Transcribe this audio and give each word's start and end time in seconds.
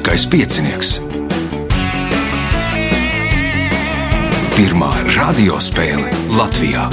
Lieliskais 0.00 0.24
piecinieks. 0.32 0.90
Pirmā 4.56 4.88
radiospēle 5.12 6.08
Latvijā. 6.38 6.86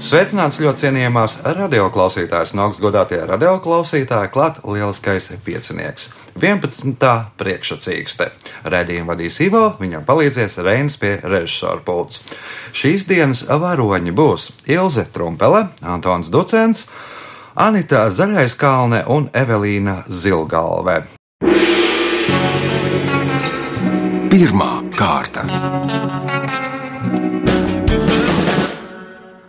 Sveicināts 0.00 0.62
ļoti 0.64 0.86
cienījamās 0.86 1.36
radioklausītājas 1.44 2.56
un 2.56 2.64
augstgadātie 2.64 3.20
radioklausītāji, 3.28 4.32
klāt 4.32 4.64
lieliskais 4.64 5.34
piecinieks. 5.44 6.14
11. 6.40 6.96
priekšsacīkste. 7.36 8.32
Redījumu 8.64 9.12
vadīs 9.12 9.42
Ivo, 9.44 9.74
viņam 9.76 10.08
palīdzēs 10.08 10.62
Reinas 10.64 10.96
pie 10.96 11.18
režisora 11.20 11.84
pults. 11.84 12.24
Šīs 12.72 13.04
dienas 13.12 13.44
varoņi 13.44 14.16
būs 14.16 14.54
Ilze 14.72 15.04
Trumpele, 15.12 15.66
Antons 15.84 16.32
Ducens, 16.32 16.88
Anita 17.54 18.08
Zaļaiskalne 18.10 19.04
un 19.14 19.28
Evelīna 19.30 20.00
Zilgalve. 20.10 20.96
Pirmā 24.32 24.70
kārta. 24.98 25.44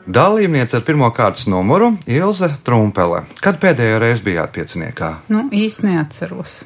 Dalībniece 0.06 0.78
ar 0.78 0.86
pirmā 0.86 1.10
kārtas 1.18 1.48
numuru 1.50 1.96
Ilze 2.06 2.52
Trumpele. 2.62 3.24
Kad 3.42 3.58
pēdējo 3.66 3.98
reizi 4.06 4.28
bijāt 4.30 4.54
pieciniekā? 4.54 5.12
Nu, 5.34 5.48
īsti 5.50 5.90
neatceros. 5.90 6.62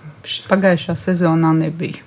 Pagājušā 0.52 1.00
sezonā 1.00 1.56
nebija. 1.56 2.04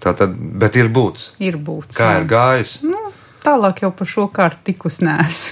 Tā 0.00 0.16
tad, 0.16 0.32
bet 0.32 0.80
ir 0.80 0.88
būts. 0.88 1.34
Ir 1.44 1.60
būts. 1.60 2.00
Kā 2.00 2.14
jā. 2.14 2.22
ir 2.22 2.30
gājis? 2.32 2.78
Nu, 2.88 3.12
tālāk 3.44 3.84
jau 3.84 3.92
par 3.92 4.16
šo 4.16 4.30
kārtu 4.32 4.72
tikus 4.72 5.02
nēs. 5.04 5.50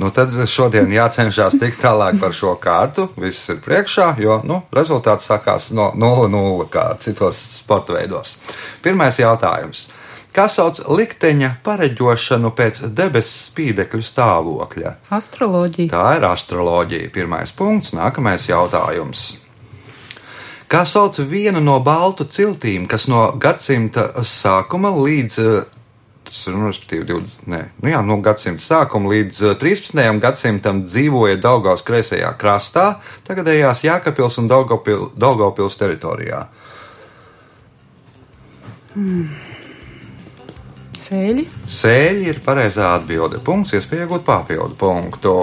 Nu, 0.00 0.08
tad 0.14 0.32
šodien 0.48 0.88
jācenšas 0.92 1.58
tikt 1.60 1.82
tālāk 1.82 2.16
par 2.20 2.32
šo 2.36 2.54
kārtu. 2.60 3.08
Viss 3.20 3.50
ir 3.52 3.58
priekšā, 3.64 4.14
jo 4.24 4.38
nu, 4.48 4.62
rezultāts 4.72 5.28
sākās 5.28 5.70
no 5.76 5.90
0-0, 5.96 6.68
kā 6.72 6.86
citos 7.02 7.40
sporta 7.58 7.98
veidos. 7.98 8.36
Pirmais 8.84 9.20
jautājums. 9.20 9.90
Kā 10.32 10.46
sauc 10.48 10.78
likteņa 10.88 11.58
pareģošanu 11.60 12.54
pēc 12.56 12.86
debesu 12.96 13.34
spīdekļu 13.50 14.06
stāvokļa? 14.08 14.94
Astroloģija. 15.12 15.92
Tā 15.92 16.04
ir 16.16 16.24
astroloģija. 16.24 17.10
Pirmais 17.12 17.52
punkts, 17.52 17.92
nākamais 17.92 18.48
jautājums. 18.48 19.26
Kā 20.72 20.86
sauc 20.88 21.18
vienu 21.28 21.60
no 21.60 21.76
baltu 21.84 22.24
ciltīm, 22.24 22.86
kas 22.88 23.04
no 23.12 23.26
gadsimta 23.36 24.06
sākuma 24.24 24.94
līdz, 24.96 25.36
eh, 26.32 26.50
ir, 26.50 26.56
nu, 26.58 26.70
respektīvi, 26.70 27.06
20, 27.10 27.46
ne, 27.52 27.62
nu 27.82 27.92
jā, 27.92 28.00
no 28.06 28.18
gadsimta 28.24 28.64
sākuma 28.64 29.12
līdz 29.12 29.40
eh, 29.50 29.56
13. 29.60 30.02
gadsimtam 30.22 30.82
dzīvoja 30.86 31.40
Daugaus 31.42 31.84
kreisajā 31.86 32.32
krastā, 32.40 32.86
tagadējās 33.28 33.84
Jākapils 33.86 34.40
un 34.42 34.50
Daugavpil, 34.50 35.10
Daugavpils 35.20 35.78
teritorijā? 35.80 36.46
Sēļi. 41.02 41.46
Sēļi 41.72 42.28
ir 42.30 42.40
pareizā 42.44 42.92
atbilde. 42.98 43.40
Punkts, 43.44 43.72
iespēja 43.78 44.06
iegūt 44.06 44.26
papildu 44.26 44.76
punktu. 44.78 45.36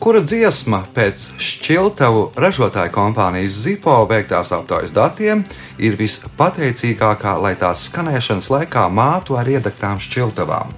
Kura 0.00 0.22
dziesma 0.24 0.78
pēc 0.96 1.26
šķiltavu 1.44 2.30
ražotāju 2.40 2.88
kompānijas 2.94 3.58
Zipo 3.66 3.98
veiktās 4.08 4.48
aptaujas 4.56 4.94
datiem 4.96 5.42
ir 5.76 5.98
vispateicīgākā, 6.00 7.34
lai 7.36 7.50
tās 7.60 7.82
skanēšanas 7.90 8.48
laikā 8.48 8.86
mātu 8.88 9.36
ar 9.36 9.50
iedegtām 9.52 10.00
šķiltavām? 10.00 10.72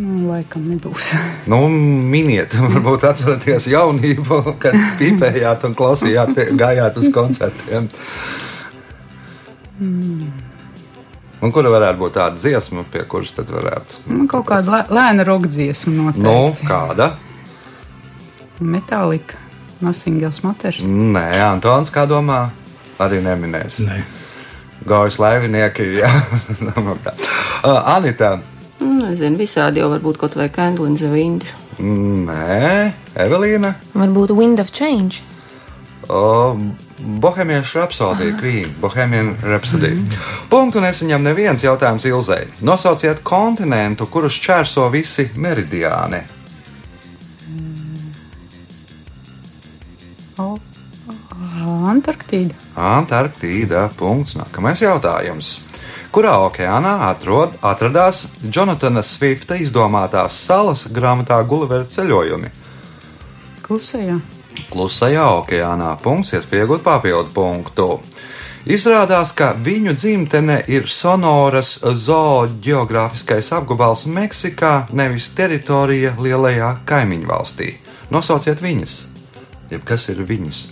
Nu, 0.00 0.30
laikam 0.30 0.64
nebūs. 0.70 1.12
Nu, 1.52 1.60
miniet, 1.68 2.56
varbūt 2.72 3.04
atceraties 3.10 3.68
jaunību, 3.74 4.40
kad 4.64 4.80
pipējāt 4.96 5.68
un 5.68 5.76
klausījāt, 5.76 6.40
gājāt 6.56 7.02
uz 7.02 7.12
koncertiem. 7.12 7.92
Un 11.44 11.52
kura 11.52 11.68
varētu 11.74 12.00
būt 12.00 12.14
tāda 12.16 12.38
dziesma, 12.40 12.84
pie 12.90 13.02
kuras 13.10 13.34
tad 13.36 13.50
varētu? 13.52 13.98
Nu, 14.08 14.24
kaut 14.30 14.46
kāda 14.48 14.70
lē- 14.78 14.88
lēna 14.96 15.26
rokdziesma 15.28 15.92
Nu, 15.92 16.12
noteikti. 16.24 16.66
kāda? 16.70 17.10
Metālika. 18.60 19.36
Masingels 19.84 20.38
maters. 20.44 20.86
Nē, 20.88 21.26
Antons, 21.44 21.90
kā 21.92 22.06
domā, 22.08 22.46
arī 23.02 23.18
neminēs. 23.24 23.80
Nē. 23.84 23.98
Gaujas 24.88 25.18
laivinieki, 25.20 25.84
jā. 26.02 26.10
Nu, 26.62 26.94
uh, 26.94 27.96
Anita, 27.96 28.38
Nu, 28.80 29.06
Nezinu, 29.10 29.36
visādi 29.38 29.78
jau 29.80 29.86
var 29.92 30.00
būt 30.02 30.16
kaut 30.20 30.34
vai 30.36 30.48
Candle 30.52 30.86
in 30.90 30.96
the 30.96 31.08
Wind. 31.08 31.44
nē, 31.78 32.92
Evelīna, 33.16 33.74
Varbūt 33.94 34.32
Wind 34.36 34.58
of 34.60 34.72
Change. 34.72 35.20
uh, 36.08 36.56
Bohēmijas 36.98 37.72
rapsodija, 37.74 38.36
Queen, 38.38 38.70
Bohēmijas 38.80 39.42
rapsodija. 39.42 40.20
Punktu 40.50 40.82
nesaņem 40.84 41.24
neviens 41.26 41.64
jautājums 41.64 42.06
Ilzei. 42.06 42.46
Nosauciet 42.62 43.24
kontinentu, 43.26 44.06
kurus 44.06 44.38
čērso 44.38 44.86
visi 44.94 45.26
meridiāni. 45.34 46.22
O, 50.38 50.54
Antarktīda. 51.90 52.54
Antarktīda. 52.78 53.88
Punkts. 53.98 54.36
Nākamais 54.38 54.82
jautājums. 54.82 55.58
Kurā 56.14 56.36
okeānā 56.46 56.94
atrod, 57.08 57.56
atradās 57.62 58.24
Jonatana 58.54 59.02
Swifta 59.02 59.58
izdomātās 59.58 60.36
salas 60.46 60.86
grāmatā 60.94 61.40
Gulliver 61.48 61.88
ceļojumi? 61.90 62.52
Klusajā. 63.66 64.20
Klusajā 64.70 65.24
okeānā 65.40 65.94
punkts, 66.02 66.34
iespējot 66.38 66.82
papildu 66.84 67.30
punktu. 67.34 67.88
Izrādās, 68.64 69.34
ka 69.36 69.50
viņu 69.60 69.92
dzimtene 69.92 70.62
ir 70.72 70.86
Sonoras 70.88 71.74
zoogeogrāfiskais 71.84 73.50
apgabals 73.52 74.06
Meksikā, 74.08 74.86
nevis 74.96 75.28
teritorija 75.36 76.14
lielajā 76.16 76.70
kaimiņu 76.88 77.28
valstī. 77.28 77.74
Nosauciet 78.14 78.62
viņas, 78.64 78.96
jeb 79.74 79.84
kas 79.84 80.08
ir 80.14 80.24
viņas? 80.24 80.64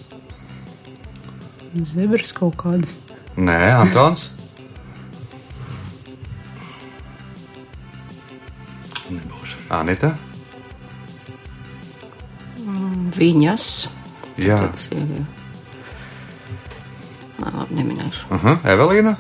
Zebras 1.93 2.33
kaut 2.37 2.57
kādas. 2.61 2.97
Nē, 3.37 3.61
Antons. 3.77 4.31
Nebūs. 9.13 9.57
Anita. 9.73 10.17
Viņas. 13.17 13.69
Jā, 14.41 14.59
Tas 14.73 14.89
ir. 14.97 15.07
Nā, 17.43 17.51
labi, 17.59 17.75
neminēšu. 17.75 18.27
uh 18.31 18.45
-huh. 18.45 18.57
Evelīna. 18.65 19.15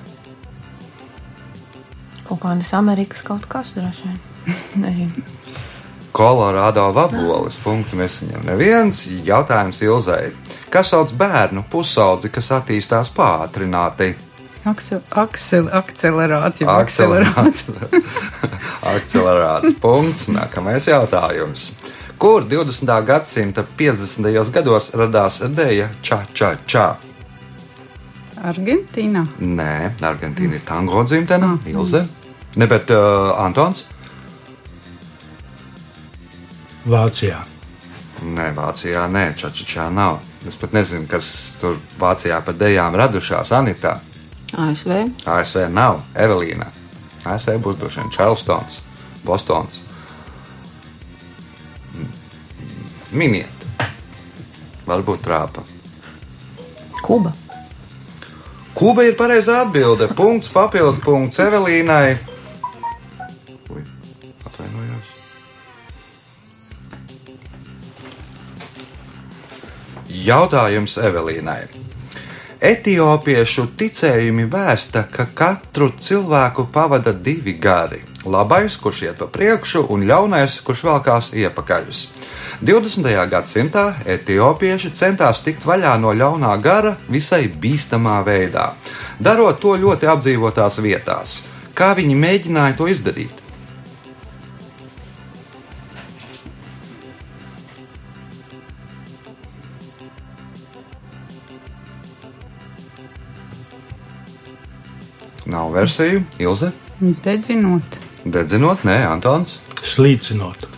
Kaut 2.28 2.40
kādas 2.40 2.72
Amerikas 2.74 3.22
kaut 3.22 3.46
kas 3.48 3.72
droši 3.74 4.02
vien. 4.76 5.12
Kolorādo 6.12 6.92
vabolis. 6.94 7.56
Punktu 7.64 7.96
nesaņem 7.96 8.44
neviens. 8.44 9.06
Jautājums 9.24 9.82
Ilzai. 9.82 10.32
Kas 10.70 10.88
sauc 10.92 11.12
bērnu 11.12 11.64
pusaudzi, 11.70 12.28
kas 12.28 12.50
attīstās 12.50 13.10
pātrināti? 13.16 14.14
Aksel, 14.64 15.00
aksel, 15.10 15.68
akcelerācija. 15.72 16.68
Akcelerācija. 16.70 17.74
Akcelerāts 18.82 19.74
punkts. 19.82 20.28
Nākamais 20.28 20.86
jautājums. 20.86 21.72
Kur 22.22 22.44
20. 22.44 23.04
gadsimta 23.06 23.64
50. 23.78 24.50
gados 24.54 24.92
radās 24.94 25.40
dēļa 25.42 25.88
čā, 26.06 26.20
čā, 26.30 26.52
čā? 26.70 26.84
Argentīnā. 28.46 29.24
Nē, 29.42 29.72
Argentīna 30.06 30.54
ir 30.54 30.62
tango 30.62 31.02
dzimtene, 31.02 31.48
Ilze. 31.72 32.04
Ne, 32.54 32.70
bet 32.70 32.94
uh, 32.94 33.32
Antons? 33.42 33.82
Vācijā. 36.86 37.42
Nē, 38.22 38.52
Vācijā 38.54 39.08
nē, 39.10 39.26
čačačā 39.42 39.90
nav. 39.90 40.22
Es 40.46 40.62
pat 40.62 40.78
nezinu, 40.78 41.10
kas 41.10 41.34
tur 41.58 41.82
Vācijā 41.98 42.38
par 42.46 42.54
dēļām 42.54 43.02
radušās. 43.02 43.50
Anitā, 43.58 43.98
ASV. 44.54 45.08
ASV 45.26 45.66
nav, 45.74 46.04
Evelīna. 46.14 46.70
ASV 47.26 47.58
būs 47.66 47.82
droši 47.82 48.04
vien 48.04 48.14
Čārlstons, 48.14 48.84
Bostons. 49.26 49.88
Miniet. 53.12 53.66
Varbūt 54.88 55.20
trāpa. 55.24 55.62
Kuba. 57.04 57.32
Kuba 58.74 59.04
ir 59.04 59.16
pareizā 59.18 59.62
atbilde. 59.66 60.08
Punkts, 60.16 60.48
papildu 60.52 61.02
punkts 61.04 61.40
Evelīnai. 61.44 62.16
Ui, 63.70 63.82
atvainojos. 64.48 65.12
Jautājums 70.08 70.96
Evelīnai. 70.96 71.60
Etiopiešu 72.62 73.66
ticējumi 73.76 74.46
vēsta, 74.48 75.04
ka 75.12 75.28
katru 75.34 75.90
cilvēku 75.98 76.68
pavada 76.72 77.12
divi 77.12 77.58
gari 77.60 78.11
labais, 78.24 78.76
kurš 78.76 79.02
iet 79.06 79.18
pa 79.18 79.26
priekšu, 79.26 79.86
un 79.92 80.06
ļaunais, 80.08 80.60
kurš 80.66 80.84
velkās 80.88 81.30
iepakaļus. 81.34 82.02
20. 82.62 83.08
gadsimtā 83.30 83.84
etiopieši 84.06 84.92
centās 84.94 85.42
tikt 85.42 85.66
vaļā 85.66 85.96
no 85.98 86.12
ļaunā 86.14 86.52
gara 86.62 86.96
visai 87.10 87.46
bīstamā 87.48 88.20
veidā, 88.26 88.72
darot 89.18 89.58
to 89.60 89.74
ļoti 89.76 90.10
apdzīvotās 90.14 90.82
vietās. 90.84 91.42
Kā 91.74 91.94
viņi 91.98 92.18
mēģināja 92.18 92.76
to 92.78 92.90
izdarīt? 92.92 93.42
Nav 105.52 105.72
versiju, 105.74 106.22
Ilze. 106.38 106.70
Dedzinot. 107.00 108.11
Dedzinot, 108.24 108.84
nē, 108.86 109.00
Antons. 109.10 109.56
Slīcinot. 109.82 110.68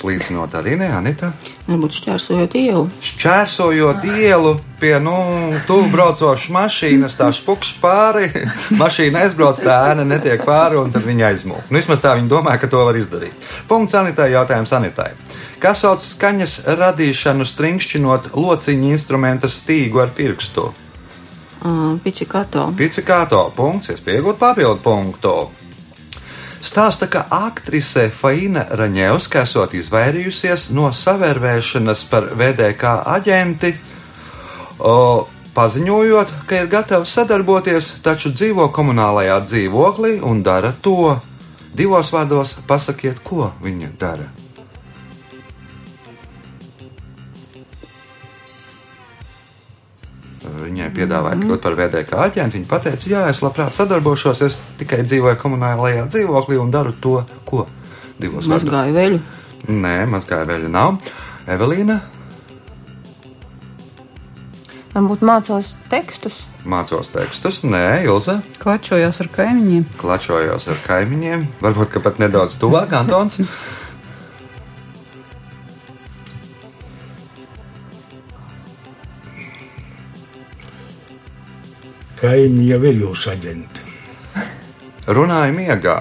Slīcinot 0.00 0.52
arī 0.56 0.74
nē, 0.80 0.86
Anita. 0.96 1.30
Varbūt 1.64 1.96
šķērsojot 1.96 2.54
ielu. 2.56 2.82
Šķērsojot 3.04 4.04
ielu 4.08 4.52
pie 4.80 4.94
nu, 5.00 5.14
tuvu 5.68 5.90
braucošas 5.92 6.48
mašīnas, 6.52 7.16
tā 7.16 7.28
spukš 7.36 7.74
pāri. 7.82 8.28
Mašīna 8.80 9.26
aizbrauc, 9.26 9.60
tā 9.64 9.76
ēna 9.92 10.04
netiek 10.08 10.44
pāri, 10.44 10.76
un 10.80 10.92
tad 10.92 11.04
viņa 11.08 11.30
aizmūg. 11.30 11.68
Nu, 11.68 11.80
vismaz 11.80 12.00
tā 12.04 12.14
viņa 12.18 12.32
domāja, 12.32 12.62
ka 12.62 12.70
to 12.72 12.84
var 12.88 12.96
izdarīt. 13.00 13.48
Punkts 13.68 13.96
Anitai, 14.00 14.30
jautājums 14.34 14.72
Anitai. 14.76 15.10
Kas 15.60 15.84
sauc 15.84 16.04
skaņas 16.04 16.58
radīšanu 16.80 17.48
stringšķinot 17.48 18.32
lociņu 18.36 18.92
instrumenta 18.92 19.52
stīgu 19.52 20.04
ar 20.04 20.12
pirkstu? 20.16 20.70
Uh, 21.60 21.96
Picikato. 22.00 22.70
Picikāto 22.76 23.42
punkts, 23.56 23.92
iespēja 23.92 24.22
iegūt 24.22 24.40
papildu 24.40 24.80
punktu. 24.84 25.34
Stāsta, 26.60 27.08
ka 27.08 27.24
aktrise 27.32 28.10
Faina 28.12 28.66
Raņevska 28.76 29.46
esot 29.46 29.72
izvairījusies 29.78 30.68
no 30.76 30.90
savērvēšanas 30.92 32.02
par 32.10 32.28
VDK 32.36 32.90
aģenti, 33.14 33.70
o, 34.78 35.24
paziņojot, 35.56 36.34
ka 36.50 36.60
ir 36.60 36.68
gatava 36.72 37.08
sadarboties, 37.08 37.94
taču 38.04 38.34
dzīvo 38.36 38.68
komunālajā 38.76 39.40
dzīvoklī 39.48 40.18
un 40.20 40.44
dara 40.44 40.74
to. 40.84 41.16
Divos 41.72 42.12
vārdos 42.12 42.58
pasakiet, 42.68 43.24
ko 43.24 43.52
viņa 43.64 43.92
dara. 43.96 44.28
Viņai 50.40 50.86
piedāvāja 50.96 51.36
kļūt 51.42 51.60
par 51.60 51.74
VDK 51.76 52.16
aģentu. 52.24 52.56
Viņa 52.60 52.78
teica, 52.86 53.10
jā, 53.10 53.24
es 53.28 53.42
labprāt 53.44 53.76
sadarbošos. 53.76 54.40
Es 54.46 54.56
tikai 54.80 55.02
dzīvoju 55.04 55.36
komunālajā 55.42 56.06
dzīvoklī 56.08 56.56
un 56.60 56.70
daru 56.72 56.94
to, 56.96 57.18
ko 57.44 57.66
divos 58.16 58.46
vārdos. 58.48 58.64
Mazgāju 58.64 58.96
veļu. 58.96 59.20
Nē, 59.68 59.96
mazgāja 60.08 60.48
veļa 60.48 60.72
nav. 60.72 60.96
Evelīna 61.50 62.00
Varbūt 64.90 65.20
mācos 65.22 65.76
tekstus. 65.90 66.48
mācos 66.66 67.12
tekstus, 67.14 67.60
nē, 67.62 68.02
Ilze 68.08 68.40
Klačojos 68.58 69.20
ar 69.22 69.28
kaimiņiem. 69.36 69.84
klačojos 70.00 70.66
ar 70.72 70.80
kaimiņiem. 70.86 71.44
Varbūt 71.62 71.92
ka 71.94 72.00
pat 72.02 72.18
nedaudz 72.18 72.56
tuvāk, 72.58 72.90
Antons. 72.98 73.38
Kaimiņi 82.20 82.66
jau 82.68 82.80
ir 82.84 82.98
jūsu 83.00 83.30
aģenti. 83.32 83.86
Runāja 85.10 85.50
miegā. 85.56 85.96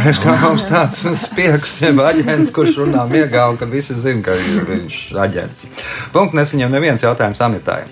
Mēs 0.00 0.18
kā 0.22 0.32
mums 0.40 0.64
tāds 0.66 1.04
spiegs, 1.20 1.76
jeb 1.84 2.00
aģents, 2.02 2.50
kurš 2.54 2.80
runā 2.80 3.04
miegā, 3.10 3.44
un 3.52 3.58
kad 3.60 3.70
visi 3.70 3.94
zina, 4.00 4.24
ka 4.26 4.34
ir 4.34 4.64
viņš 4.66 5.00
aģents. 5.22 5.66
Punkts 6.14 6.38
nesaņem 6.38 6.72
neviens 6.74 7.04
jautājums 7.04 7.42
Anitai. 7.44 7.82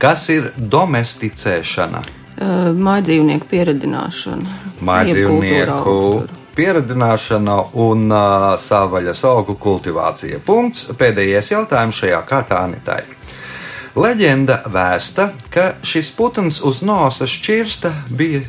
Kas 0.00 0.24
ir 0.32 0.48
domesticēšana? 0.58 2.00
Uh, 2.34 2.72
Mājdzīvnieku 2.74 3.46
pieredināšana. 3.52 4.56
Mājdzīvnieku 4.82 5.94
pieredināšana 6.56 7.58
un 7.84 8.08
uh, 8.08 8.48
savvaļas 8.58 9.22
augu 9.30 9.54
kultivācija. 9.60 10.40
Punkts. 10.42 10.88
Pēdējais 10.98 11.52
jautājums 11.52 12.00
šajā 12.02 12.24
kārtā 12.26 12.64
Anitai. 12.64 13.04
Leģenda 13.94 14.56
vēsta, 14.74 15.28
ka 15.54 15.76
šis 15.86 16.08
putns 16.18 16.56
uz 16.66 16.80
nosa 16.82 17.28
šķirsta 17.30 17.92
bija 18.10 18.40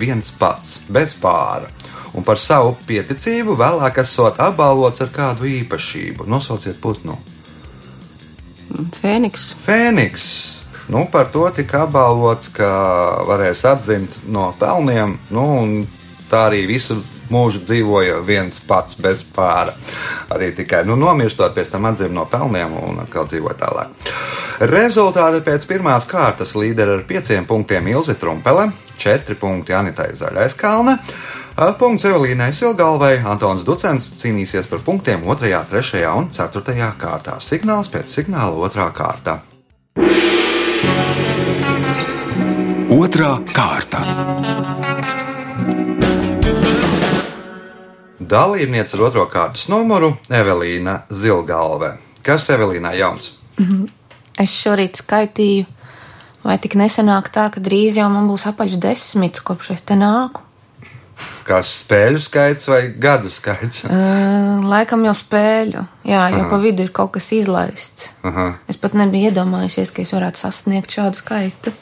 viens 0.00 0.30
pats, 0.32 0.78
bez 0.88 1.12
pāra. 1.20 1.68
Un 2.16 2.24
par 2.24 2.40
savu 2.40 2.72
pieticību 2.88 3.58
vēlāk 3.60 4.00
esot 4.00 4.40
apbalvots 4.40 5.04
ar 5.04 5.10
kādu 5.12 5.44
īpašību. 5.50 6.24
Nosauciet 6.32 6.80
putnu. 6.80 7.18
Fēniks. 8.96 9.50
Fēniks. 9.66 10.30
Nu, 10.88 11.04
par 11.12 11.28
to 11.34 11.44
tika 11.52 11.84
apbalvots, 11.84 12.48
ka 12.56 12.70
varēs 13.28 13.66
atzimt 13.68 14.16
no 14.32 14.48
pelniem. 14.56 15.18
Nu, 15.28 15.44
un 15.60 15.76
tā 16.30 16.46
arī 16.48 16.64
visu 16.72 17.02
mūžu 17.32 17.62
dzīvoja 17.66 18.20
viens 18.26 18.58
pats 18.66 18.98
bez 19.00 19.24
pāra. 19.36 19.74
Arī 20.34 20.52
tikai 20.56 20.84
nu, 20.88 20.96
nomirstot, 21.00 21.54
pēc 21.56 21.70
tam 21.72 21.88
atzima 21.90 22.14
no 22.20 22.26
pelniem 22.30 22.74
un 22.80 23.02
atkal 23.04 23.28
dzīvoja 23.28 23.58
tālāk. 23.62 24.12
Rezultāti 24.66 25.42
pēc 25.44 25.66
pirmās 25.68 26.06
kārtas 26.08 26.54
līderi 26.56 26.96
ar 26.96 27.02
pieciem 27.08 27.44
punktiem 27.44 27.88
Ilzi 27.92 28.16
Trumpele, 28.20 28.70
četri 28.96 29.36
punkti 29.36 29.76
Anitai 29.76 30.14
Zaļais 30.16 30.56
Kalne. 30.56 30.98
Punkts 31.78 32.04
Evelīnai 32.04 32.50
Silgalvai, 32.52 33.14
Antons 33.24 33.64
Ducens 33.64 34.10
cīnīsies 34.20 34.68
par 34.68 34.82
punktiem 34.84 35.22
2, 35.24 35.52
3 35.70 36.02
un 36.12 36.28
4 36.28 36.90
kārtā. 37.00 37.38
Signāls 37.40 37.88
pēc 37.92 38.12
signāla 38.12 38.68
2 38.68 38.90
kārta. 38.96 39.38
Otra 42.96 43.32
kārta. 43.52 44.95
Dalībniece 48.26 48.96
ar 48.96 49.04
otro 49.06 49.22
kārtas 49.30 49.68
numuru- 49.70 50.16
Evelīna 50.40 51.00
Zilgalve. 51.10 51.92
Kas 52.26 52.48
Evelīnai 52.50 52.96
jauns? 52.98 53.36
Es 54.38 54.50
šorīt 54.50 54.98
skaitīju, 54.98 55.66
vai 56.44 56.56
tik 56.58 56.74
nesenāk 56.74 57.30
tā, 57.30 57.46
ka 57.54 57.60
drīz 57.60 58.00
jau 58.00 58.08
man 58.10 58.26
būs 58.26 58.48
apaļš 58.50 58.80
desmit, 58.82 59.38
kopš 59.40 59.70
es 59.76 59.86
te 59.86 59.94
nāku. 59.94 60.42
Kas 61.46 61.70
spēļu 61.84 62.18
skaits 62.20 62.66
vai 62.68 62.80
gadu 62.98 63.30
skaits? 63.30 63.84
Uh, 63.86 64.66
laikam 64.66 65.06
jau 65.06 65.14
spēļu, 65.14 65.86
jā, 66.04 66.26
jo 66.34 66.42
pa 66.50 66.58
vidu 66.58 66.82
ir 66.82 66.90
kaut 66.90 67.14
kas 67.14 67.30
izlaists. 67.32 68.10
Aha. 68.26 68.56
Es 68.68 68.76
pat 68.76 68.98
nebiju 68.98 69.30
iedomājusies, 69.30 69.94
ka 69.94 70.02
es 70.02 70.12
varētu 70.12 70.42
sasniegt 70.42 70.98
šādu 70.98 71.22
skaitu. 71.22 71.72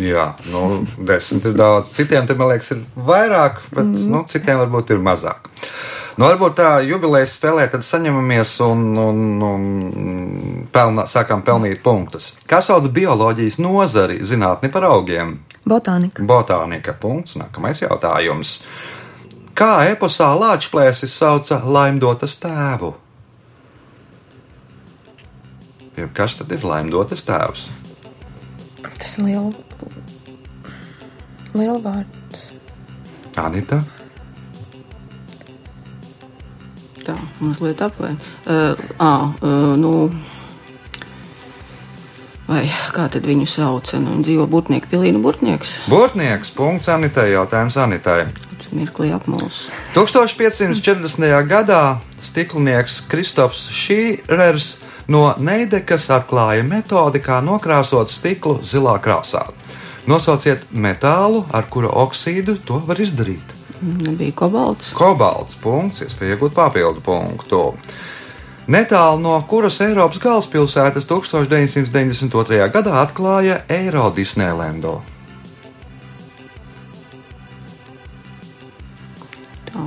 Jā, 0.00 0.32
nu, 0.52 0.82
desmit 1.08 1.50
ir 1.50 1.56
daudz. 1.58 1.92
Citiem, 1.92 2.26
te, 2.28 2.36
man 2.38 2.52
liekas, 2.52 2.72
ir 2.74 2.84
vairāk, 2.96 3.60
bet 3.72 3.88
mm. 3.88 4.06
nu, 4.12 4.22
citiem 4.30 4.62
varbūt 4.62 4.94
ir 4.94 5.02
mazāk. 5.04 5.50
Nu, 6.16 6.26
varbūt 6.26 6.56
tā 6.58 6.70
jubilejas 6.84 7.38
spēlē, 7.38 7.64
tad 7.72 7.84
saņemamies 7.86 8.58
un, 8.66 8.82
un, 9.00 9.20
un 9.48 9.62
pelnā, 10.72 11.06
sākam 11.08 11.44
pelnīt 11.44 11.80
punktus. 11.84 12.34
Kā 12.48 12.60
sauc 12.64 12.88
bioloģijas 12.92 13.56
nozari 13.62 14.20
zinātni 14.28 14.68
par 14.72 14.86
augiem? 14.90 15.38
Botānika. 15.68 16.24
Botānika. 16.26 16.96
Punkts. 17.00 17.38
Nākamais 17.40 17.80
jautājums. 17.84 18.58
Kā 19.56 19.86
eposā 19.88 20.30
Lāčplēsis 20.36 21.14
sauca 21.16 21.60
laimdotas 21.64 22.36
tēvu? 22.40 22.92
Jeb 25.96 26.12
kas 26.16 26.38
tad 26.40 26.52
ir 26.52 26.64
laimdotas 26.64 27.24
tēvs? 27.28 27.66
Tas 28.82 29.18
ir 29.18 29.28
liela, 29.28 29.52
liela 31.54 31.80
vārds. 31.82 32.46
Anita. 33.40 33.80
Tā, 37.02 37.16
mazliet 37.42 37.80
apvērt. 37.82 38.20
Uh, 38.46 38.78
ah, 39.02 39.32
uh, 39.42 39.72
nu. 39.78 40.12
Vai 42.46 42.66
kā 42.92 43.06
tad 43.10 43.26
viņu 43.26 43.46
sauc? 43.48 43.90
Nu, 44.02 44.18
dzīvo 44.22 44.46
Burtnieku 44.50 44.90
pilī, 44.90 45.12
nu, 45.14 45.22
Burtnieks. 45.24 45.78
Bortnieks. 45.90 46.52
Punkts 46.54 46.90
Anitai. 46.92 47.30
Jautājums 47.32 47.78
Anitai. 47.80 48.26
Mirklī 48.72 49.10
apmuls. 49.12 49.66
1540. 49.96 51.26
gadā 51.48 51.82
stiklinieks 52.22 53.02
Kristofs 53.10 53.66
Šīrers 53.74 54.76
no 55.10 55.32
Neidekas 55.38 56.06
atklāja 56.14 56.62
metodi, 56.66 57.20
kā 57.24 57.40
nokrāsot 57.44 58.12
stiklu 58.12 58.60
zilā 58.64 58.94
krāsā. 59.02 59.48
Nosauciet 60.06 60.64
metālu, 60.74 61.44
ar 61.54 61.68
kura 61.70 61.92
oksīdu 62.02 62.56
to 62.66 62.80
var 62.86 62.98
izdarīt. 62.98 63.54
Nebija 63.82 64.34
kobalts. 64.34 64.90
Kobalts 64.94 65.58
punkts, 65.62 66.02
iespēja 66.02 66.36
iegūt 66.36 66.54
papildu 66.54 67.02
punktu. 67.02 67.62
Netālu 68.70 69.18
no 69.22 69.34
kuras 69.50 69.80
Eiropas 69.82 70.18
galvaspilsētas 70.22 71.06
1992. 71.10 72.60
gadā 72.74 72.98
atklāja 73.02 73.62
Eiro 73.70 74.06
Disneylandu. 74.14 75.00
Tā. 79.70 79.86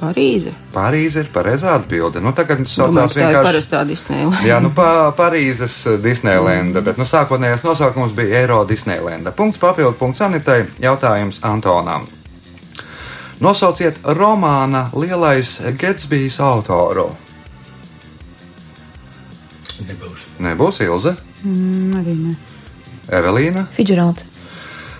Parīze. 0.00 0.52
Parīze 0.72 1.20
ir 1.24 1.28
pareizā 1.34 1.74
atbilde. 1.76 2.20
Nu, 2.24 2.32
tagad 2.32 2.62
Domāju, 2.62 2.72
saucās 2.72 3.12
ka 3.12 3.18
tā 3.18 3.20
ir 3.20 3.26
vienkārši. 3.26 3.46
parastā 3.50 3.82
Disneja. 3.88 4.30
Jā, 4.46 4.60
nu, 4.64 4.70
pa, 4.74 5.12
Parīzes 5.16 5.76
Disneilanda, 6.02 6.80
bet 6.80 6.96
nu, 6.96 7.04
sākotnējais 7.04 7.64
nosaukums 7.66 8.14
bija 8.16 8.40
Eiro 8.42 8.62
Disneilanda. 8.64 9.32
Punkts 9.36 9.60
papildu 9.60 9.92
punkts 10.00 10.20
Anitai, 10.24 10.62
jautājums 10.80 11.42
Antonam. 11.44 12.06
Nosauciet 13.40 13.96
romāna 14.04 14.86
Lielais 14.92 15.58
Getsbijs 15.80 16.40
autoru. 16.44 17.10
Nebūs. 19.80 20.24
Nebūs 20.44 20.80
Ilze, 20.84 21.16
Mm, 21.40 21.94
arī 21.96 22.14
ne. 22.20 22.34
Evelīna. 23.08 23.62
Fidžeralds. 23.72 24.20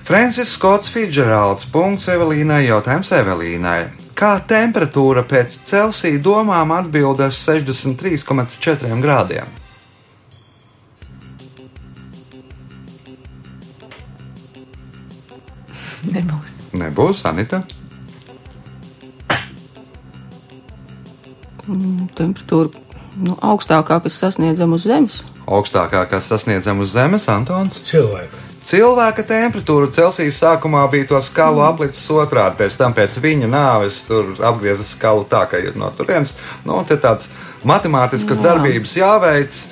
Francis 0.09 0.49
Skots 0.57 0.89
Fitzgeralds. 0.89 1.67
Punkts 1.71 2.07
Evelīnai. 2.09 2.63
Jautājums 2.67 3.11
Evelīnai. 3.13 3.91
Kā 4.21 4.35
temperatūra 4.45 5.23
pēc 5.25 5.55
Celsija 5.65 6.21
domām 6.21 6.75
atbildas 6.77 7.39
63,4 7.41 8.99
grādiem? 9.01 9.49
Nebūs. 16.11 16.53
Nebūs 16.77 17.25
Anita. 17.31 17.63
Temperatūra 22.21 22.69
nu, 23.25 23.39
augstākā, 23.41 24.03
kas 24.05 24.21
sasniedzama 24.21 24.77
uz 24.77 24.85
Zemes. 24.85 25.23
Augstākā, 25.49 26.05
kas 26.13 26.29
sasniedzama 26.29 26.85
uz 26.85 26.93
Zemes, 26.93 27.25
Antons. 27.33 27.81
Cilvēku. 27.89 28.40
Cilvēka 28.61 29.25
temperatūra 29.25 29.89
Celsijas 29.95 30.39
sākumā 30.43 30.83
bija 30.93 31.09
to 31.15 31.21
skalu 31.25 31.63
aplicis 31.65 32.05
otrādi, 32.13 32.59
pēc 32.59 32.77
tam 32.77 32.93
pēc 32.97 33.17
viņa 33.25 33.49
nāves 33.49 34.03
tur 34.09 34.35
apgriezas 34.37 34.93
skalu 34.93 35.25
tā, 35.31 35.47
ka 35.49 35.61
ir 35.63 35.79
no 35.81 35.89
turienes. 35.97 36.35
Nu, 36.69 36.83
te 36.85 36.99
tāds 37.01 37.31
matemātiskas 37.65 38.37
Jā. 38.37 38.51
darbības 38.51 38.97
jāveic. 39.01 39.63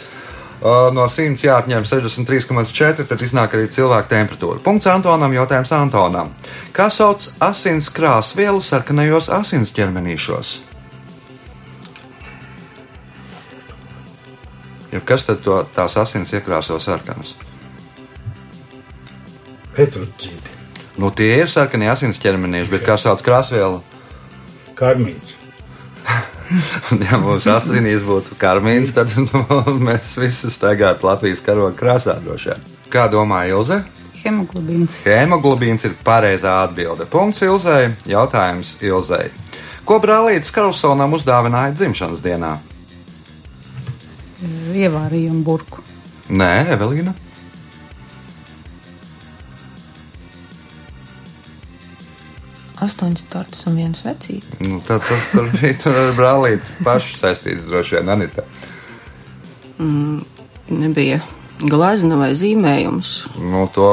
Uh, 0.58 0.88
No 0.90 1.04
100 1.06 1.44
jāatņem 1.44 1.84
63,4, 1.86 3.04
tad 3.06 3.20
iznāk 3.22 3.52
arī 3.54 3.68
cilvēka 3.70 4.10
temperatūra. 4.10 4.58
Punkts 4.64 4.88
Antonam, 4.90 5.30
jautājums 5.30 5.70
Antonam. 5.76 6.32
Kā 6.74 6.88
sauc 6.90 7.28
asins 7.38 7.86
krāsvielu 7.94 8.58
sarkanajos 8.58 9.30
asins 9.30 9.70
ķermenīšos? 9.76 10.56
Ja 14.90 15.04
kas 15.04 15.28
tad 15.28 15.44
to, 15.46 15.60
tās 15.76 15.94
asins 16.00 16.34
iekrāso 16.34 16.80
sarkanas? 16.82 17.36
Petrocīti. 19.78 20.56
Nu, 20.98 21.12
tie 21.14 21.30
ir 21.44 21.50
sarkanie 21.50 21.86
asins 21.92 22.18
ķermenieši, 22.18 22.72
bet 22.72 22.86
kā 22.86 22.96
sauc 22.98 23.22
krāsvielu? 23.22 23.82
Karmīns. 24.78 25.34
Ja 27.04 27.18
mums 27.20 27.44
asinīs 27.52 28.06
būtu 28.08 28.38
karmīns, 28.40 28.94
tad 28.96 29.12
nu, 29.20 29.42
mēs 29.84 30.14
visi 30.16 30.48
staigātu 30.48 31.04
Latvijas 31.04 31.42
karoga 31.44 31.76
krāsā 31.76 32.14
droši 32.24 32.54
vien. 32.54 32.62
Kā 32.88 33.04
domā 33.12 33.42
Ilze? 33.50 33.82
Hemoglobīns. 34.22 34.96
Hemoglobīns 35.04 35.84
ir 35.84 35.94
pareizā 36.04 36.56
atbilde. 36.64 37.04
Punkts 37.12 37.44
Ilzei. 37.44 37.92
Jautājums 38.08 38.74
Ilzei. 38.80 39.28
Ko 39.84 40.00
brālītis 40.02 40.50
Karlsonam 40.52 41.14
uzdāvināja 41.16 41.76
dzimšanas 41.76 42.24
dienā? 42.24 42.56
Ievārījumu 44.72 45.44
burku. 45.44 45.84
Nē, 46.28 46.52
Evelīna. 46.74 47.14
Astoņas 52.84 53.24
tortas 53.32 53.64
un 53.66 53.78
viens 53.80 54.02
vecītis. 54.06 54.60
Nu, 54.62 54.78
tad 54.86 55.02
tas 55.08 55.32
tur 55.32 55.48
bija 55.56 55.74
tur 55.82 55.96
ar 55.98 56.12
brālīti 56.18 56.78
pašu 56.86 57.18
saistīts 57.18 57.66
droši 57.66 57.98
vien, 57.98 58.12
Anita. 58.14 58.44
Nebija 60.68 61.18
glazna 61.64 62.18
vai 62.20 62.30
zīmējums. 62.38 63.16
Nu, 63.38 63.66
to 63.74 63.90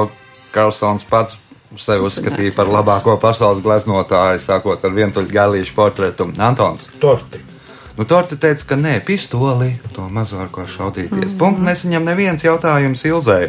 Karlsons 0.53 1.07
pats 1.09 1.39
sevi 1.81 2.05
uzskatīja 2.07 2.53
par 2.55 2.69
labāko 2.71 3.17
pasaules 3.21 3.63
gleznotāju, 3.65 4.43
sākot 4.43 4.85
ar 4.85 4.95
vientuļu 4.95 5.33
gēlīšu 5.33 5.75
portretu. 5.75 6.29
Antons. 6.37 6.89
Torti. 7.01 7.41
Nu, 7.95 8.03
Torte 8.07 8.35
teica, 8.39 8.65
ka 8.71 8.77
nē, 8.79 8.97
pistoli, 9.07 9.71
to 9.95 10.07
mazo 10.11 10.39
ar 10.43 10.49
ko 10.51 10.65
šaudīties. 10.67 11.31
Mm. 11.31 11.37
Punkts 11.39 11.63
nesaņem 11.63 12.09
neviens 12.09 12.43
jautājums 12.43 13.05
Ilzai. 13.07 13.45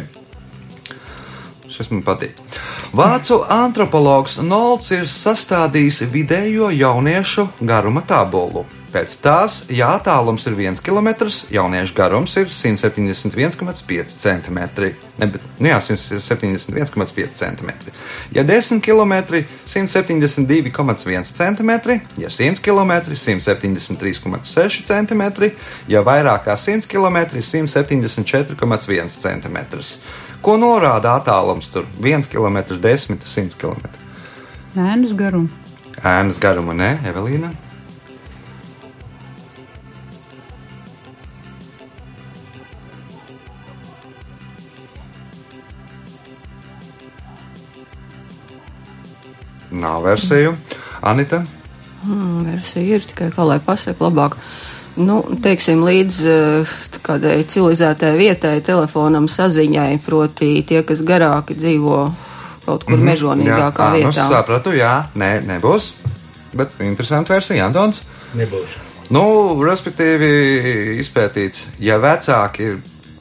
Šis 1.77 1.91
man 1.93 2.01
patīk. 2.01 2.33
Vācu 2.97 3.43
antropologs 3.53 4.39
Nolds 4.41 4.89
ir 4.95 5.05
sastādījis 5.11 6.01
vidējo 6.09 6.71
jauniešu 6.73 7.45
garuma 7.61 8.01
tabulu. 8.01 8.65
Pēc 8.87 9.13
tās, 9.19 9.57
ja 9.69 9.91
attālums 9.97 10.47
ir 10.47 10.55
1 10.55 10.79
km, 10.81 11.27
jauniešu 11.53 11.93
garums 11.93 12.33
ir 12.39 12.47
171,5 12.49 14.13
cm. 14.15 14.59
Ne, 15.19 15.27
bet, 15.27 15.43
nu 15.59 15.69
jā, 15.69 15.77
171,5 15.83 17.35
cm. 17.35 17.69
Ja 18.33 18.45
10 18.47 18.81
km, 18.81 19.43
172,1 19.67 21.29
cm, 21.35 21.71
ja 22.23 22.31
100 22.31 22.63
km, 22.63 22.93
173,6 23.11 24.87
cm, 24.87 25.23
ja 25.91 26.01
vairāk 26.07 26.47
kā 26.47 26.55
100 26.55 26.87
km, 26.87 27.17
174,1 27.43 29.19
cm. 29.19 29.59
Ko 30.41 30.57
norāda 30.57 31.17
attālums 31.17 31.69
tur? 31.73 31.87
1 32.01 32.29
km, 32.31 32.61
10, 32.81 33.21
100 33.25 33.57
km. 33.59 33.87
Ēnas 34.77 35.15
garumu. 35.17 35.49
Ēnas 36.05 36.37
garuma, 36.41 36.75
nē, 36.77 36.91
Evelīna. 37.09 37.51
Nav 49.71 50.03
versiju. 50.03 50.55
Anita. 51.01 51.43
Hmm, 52.03 52.45
versija 52.47 52.97
ir 52.97 53.05
tikai 53.05 53.27
kā 53.33 53.45
lai 53.45 53.59
pasaka 53.63 54.07
labāk. 54.07 54.37
Nu, 54.97 55.19
teiksim, 55.43 55.83
līdz 55.85 56.15
eh, 56.25 56.71
kādai 57.05 57.35
civilizētai 57.45 58.15
vietai, 58.17 58.55
telefonam, 58.65 59.27
saziņai, 59.29 59.99
proti, 60.05 60.55
tie, 60.65 60.81
kas 60.87 61.03
garāki 61.05 61.57
dzīvo 61.57 61.99
kaut 62.65 62.83
kur 62.83 62.97
mm 62.97 62.99
-hmm. 62.99 63.09
mežonīgākā 63.11 63.85
jā, 63.85 63.91
ā, 63.91 63.95
vietā. 63.95 64.25
Nu, 64.25 64.33
sapratu, 64.33 64.73
jā, 64.75 64.95
nē, 65.15 65.31
nebūs. 65.45 65.93
Bet 66.53 66.73
interesanti 66.79 67.31
versija, 67.31 67.65
Antons. 67.65 68.01
Nebūs. 68.35 68.75
Nu, 69.09 69.23
respektīvi, 69.63 70.99
izpētīts, 71.03 71.67
ja 71.79 71.97
vecāki 71.97 72.71
ir. 72.71 72.77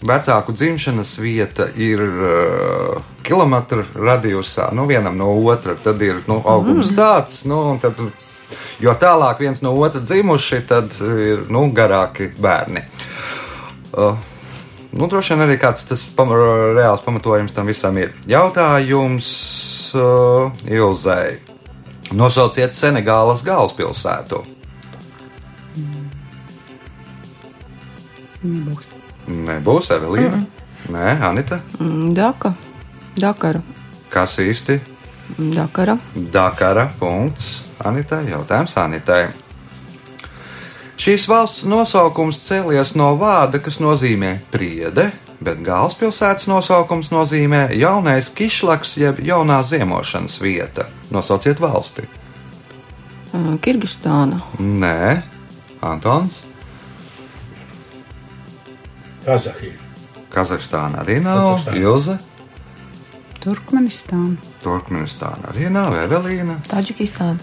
Vecāku 0.06 0.52
dzimšanas 0.52 1.18
vieta 1.18 1.66
ir 1.74 2.00
uh, 2.02 2.98
kilometru 3.24 3.84
radījusā, 3.94 4.68
nu 4.76 4.84
vienam 4.86 5.16
no 5.16 5.30
otra. 5.40 5.74
Tad 5.74 6.02
ir 6.02 6.20
nu, 6.28 6.36
augums 6.44 6.90
mm. 6.90 6.96
tāds, 6.96 7.46
nu, 7.48 7.62
un 7.70 7.80
tad, 7.80 7.94
jo 8.82 8.94
tālāk 9.00 9.42
viens 9.44 9.62
no 9.64 9.74
otra 9.80 10.00
dzimuši, 10.00 10.62
tad 10.68 10.96
ir 11.02 11.46
nu, 11.52 11.66
garāki 11.74 12.30
bērni. 12.40 12.82
Uh, 13.96 14.18
nu, 14.92 15.08
droši 15.08 15.34
vien 15.34 15.46
arī 15.46 15.58
kāds 15.60 15.86
tas 15.88 16.02
pam 16.16 16.32
reāls 16.32 17.04
pamatojums 17.04 17.54
tam 17.56 17.70
visam 17.70 17.96
ir. 18.00 18.14
Jautājums 18.30 19.30
uh, 19.96 20.66
Ilzai. 20.68 21.38
Nosauciet 22.14 22.74
Senegālas 22.76 23.42
galvaspilsētu. 23.46 24.44
Nebūs. 28.46 28.92
Nebūs 29.26 29.90
Evelīna. 29.96 30.36
Mm. 30.38 30.52
Nē, 30.94 31.16
Anita. 31.26 31.58
Mm, 31.80 32.12
Daka, 32.14 32.52
Dakara, 33.18 33.62
Kas 34.12 34.38
īsti? 34.38 34.78
Dakara. 35.38 35.98
Dakara. 36.32 36.90
Punkts. 36.98 37.64
Anitai. 37.84 38.24
Jautājums 38.30 38.76
Anitai. 38.80 39.26
Šīs 40.96 41.26
valsts 41.28 41.66
nosaukums 41.68 42.38
cēlies 42.46 42.94
no 42.96 43.10
vārda, 43.20 43.60
kas 43.60 43.76
nozīmē 43.84 44.38
priede, 44.48 45.10
bet 45.44 45.60
galvaspilsētas 45.64 46.48
nosaukums 46.48 47.10
nozīmē 47.12 47.66
jaunais 47.76 48.30
kišlaks 48.32 48.94
jeb 49.02 49.20
jaunā 49.20 49.60
ziemošanas 49.68 50.40
vieta. 50.40 50.88
Nosauciet 51.12 51.60
valsti. 51.60 52.06
Kirgistāna, 53.60 54.40
Nē, 54.56 55.22
Antons. 55.84 56.40
Kazahija. 59.26 59.76
Kazahstāna 60.32 61.02
arī 61.02 61.18
nav. 61.20 61.58
Kazahstāna. 61.58 61.82
Ilze. 61.82 62.16
Turkmenistāna. 63.46 64.34
Turkmenistāna 64.64 65.52
arī 65.52 65.70
nav. 65.70 65.94
Evelīna. 66.06 66.58
Taģikistāna. 66.72 67.38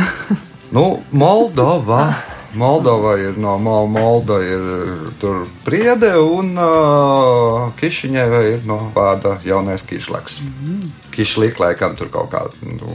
Nu, 0.70 1.00
Moldova. 1.10 2.12
Moldova 2.54 3.16
ir 3.18 3.34
no 3.42 3.56
Mol 3.58 3.88
Molda, 3.90 4.36
ir 4.38 5.08
tur 5.18 5.40
priede, 5.64 6.12
un 6.14 6.52
uh, 6.54 7.72
Kišiņeva 7.78 8.42
ir 8.52 8.62
no 8.70 8.76
vārda 8.94 9.36
jaunais 9.42 9.82
kišlaks. 9.82 10.38
Mm 10.40 10.52
-hmm. 10.60 11.10
Kišlik, 11.10 11.58
laikam, 11.58 11.96
tur 11.96 12.08
kaut 12.08 12.30
kā 12.30 12.46
nu, 12.62 12.94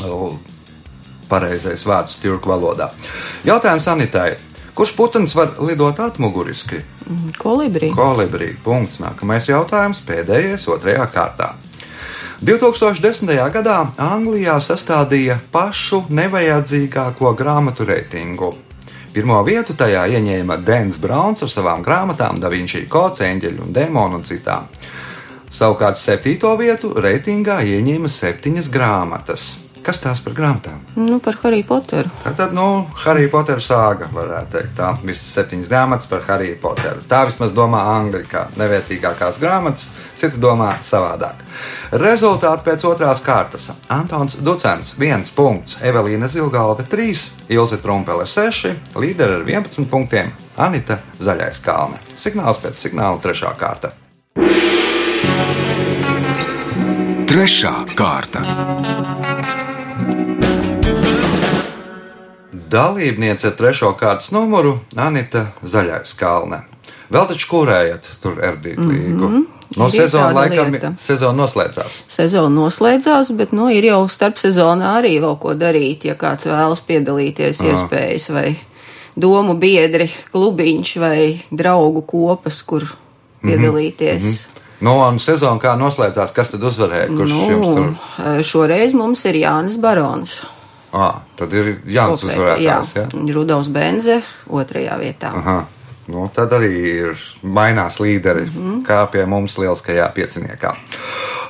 O, 0.00 0.38
Pareizais 1.28 1.84
vārds 1.86 2.16
turku 2.22 2.48
valodā. 2.48 2.90
Jautājums 3.44 3.88
Anitai. 3.88 4.36
Kurš 4.74 4.94
putns 4.96 5.34
var 5.36 5.50
lidot 5.60 6.00
atmuguriski? 6.00 6.80
Kolibrī. 7.38 7.90
Kolibrī. 7.92 8.54
Punkts. 8.64 9.02
Nākamais 9.02 9.50
jautājums, 9.50 10.00
pēdējais, 10.06 10.64
otrajā 10.72 11.04
kārtā. 11.12 11.52
2010. 12.42 13.28
gadā 13.54 13.76
Anglijā 14.02 14.56
sastādīja 14.58 15.36
pašu 15.52 16.02
nevajadzīgāko 16.10 17.34
grāmatu 17.38 17.86
reitingu. 17.86 18.54
Pirmo 19.12 19.36
vietu 19.44 19.76
tajā 19.78 20.06
ieņēma 20.16 20.56
Dēns 20.64 20.96
Brauns 20.98 21.44
ar 21.44 21.52
savām 21.52 21.84
grāmatām, 21.84 22.40
Da 22.40 22.48
Vinci 22.48 22.86
Kods, 22.88 23.20
Eņģeļu 23.20 23.66
un 23.66 23.74
Demonu 23.76 24.18
un 24.18 24.24
citām. 24.24 24.66
Savukārt 25.52 26.00
septīto 26.00 26.56
vietu 26.56 26.94
reitingā 26.96 27.60
ieņēma 27.60 28.08
septiņas 28.08 28.72
grāmatas. 28.72 29.50
Kas 29.82 29.98
tās 29.98 30.20
par 30.22 30.34
grāmatām? 30.36 30.78
Nu, 30.94 31.16
par 31.22 31.34
Harry 31.42 31.64
Potteru. 31.66 32.10
Tātad, 32.22 32.52
nu, 32.54 32.84
Harry 33.02 33.26
Potter 33.30 33.58
sāga, 33.58 34.06
varētu 34.14 34.52
teikt, 34.54 34.76
tā. 34.78 34.92
Visas 35.02 35.32
septiņas 35.34 35.70
grāmatas 35.70 36.06
par 36.10 36.22
Harry 36.28 36.52
Potteru. 36.62 37.02
Tā 37.10 37.24
vismaz 37.26 37.50
domā 37.56 37.80
Angļu, 37.96 38.20
kā 38.30 38.44
nevērtīgākās 38.60 39.40
grāmatas, 39.42 39.88
citi 40.18 40.38
domā 40.42 40.76
savādāk. 40.86 41.42
Rezultāti 41.98 42.68
pēc 42.68 42.86
otrās 42.86 43.24
kārtas. 43.26 43.72
Antons 43.90 44.38
Ducens 44.38 44.94
1 45.00 45.34
punkts, 45.34 45.80
Evelīna 45.82 46.30
Zilgalve 46.30 46.86
3, 46.86 47.26
Ilze 47.50 47.80
Trumpele 47.82 48.28
6, 48.30 48.94
līderi 49.02 49.40
ar 49.40 49.50
11 49.50 49.90
punktiem, 49.90 50.30
Anita 50.62 51.00
Zaļais 51.18 51.58
Kalne. 51.66 51.98
Signāls 52.14 52.62
pēc 52.62 52.78
signāla 52.86 53.18
trešā 53.24 53.50
kārta. 53.58 53.96
Trešā 57.32 57.74
kārta. 57.96 59.41
Dalībniece 62.72 63.50
ar 63.50 63.56
trešo 63.56 63.92
kārtas 64.00 64.30
numuru 64.32 64.78
Anita 64.96 65.46
Zaļais 65.64 66.14
Kalne. 66.16 66.62
Vēl 67.12 67.26
taču 67.28 67.48
kurējat 67.50 68.08
tur 68.22 68.38
erdīt 68.40 68.78
līgu. 68.80 69.28
Mm 69.28 69.34
-hmm. 69.34 69.50
No 69.76 69.86
Ir 69.88 69.90
sezona 69.90 70.28
tāda 70.28 70.34
laikam 70.36 70.72
lieta. 70.72 70.92
sezona 71.00 71.42
noslēdzās. 71.42 72.02
Sezona 72.08 72.52
noslēdzās, 72.60 73.30
bet 73.36 73.52
nu, 73.52 73.68
ir 73.72 73.84
jau 73.84 74.08
starp 74.08 74.36
sezonā 74.36 74.98
arī 75.00 75.14
vēl 75.20 75.38
ko 75.40 75.54
darīt, 75.54 76.04
ja 76.04 76.14
kāds 76.14 76.46
vēlas 76.46 76.80
piedalīties, 76.88 77.60
Aha. 77.60 77.70
iespējas 77.70 78.28
vai 78.32 78.56
domu 79.16 79.54
biedri, 79.54 80.10
klubiņš 80.32 80.96
vai 81.00 81.42
draugu 81.50 82.02
kopas, 82.02 82.62
kur 82.62 82.84
piedalīties. 83.42 84.46
Nu, 84.82 84.96
un 85.06 85.20
sezona 85.22 85.60
kā 85.62 85.76
noslēdzās, 85.78 86.32
kas 86.34 86.54
tad 86.54 86.64
uzvarēja? 86.66 87.10
Kurš 87.12 87.30
Nu, 87.30 87.44
jums 87.50 87.76
tur? 87.76 88.42
šoreiz 88.46 88.96
mums 88.98 89.22
ir 89.30 89.38
Jānis 89.44 89.78
Barons. 89.80 90.40
Ah, 90.92 91.22
tad 91.38 91.54
ir 91.56 91.76
Jānis 91.88 92.24
Kopēji, 92.24 92.34
uzvarētājs. 92.34 92.96
Ja? 92.98 93.06
Rudolfs 93.36 93.70
Benze 93.72 94.18
otrajā 94.50 94.98
vietā. 95.00 95.32
Aha. 95.38 95.60
Nu, 96.10 96.26
tad 96.34 96.50
arī 96.52 96.72
ir 96.90 97.20
mainās 97.42 98.00
līderi, 98.02 98.42
mm. 98.48 98.58
-hmm. 98.58 98.82
kā 98.86 99.06
pie 99.10 99.22
mums 99.26 99.54
lieliskajā 99.58 100.08
pieciniekā. 100.14 100.74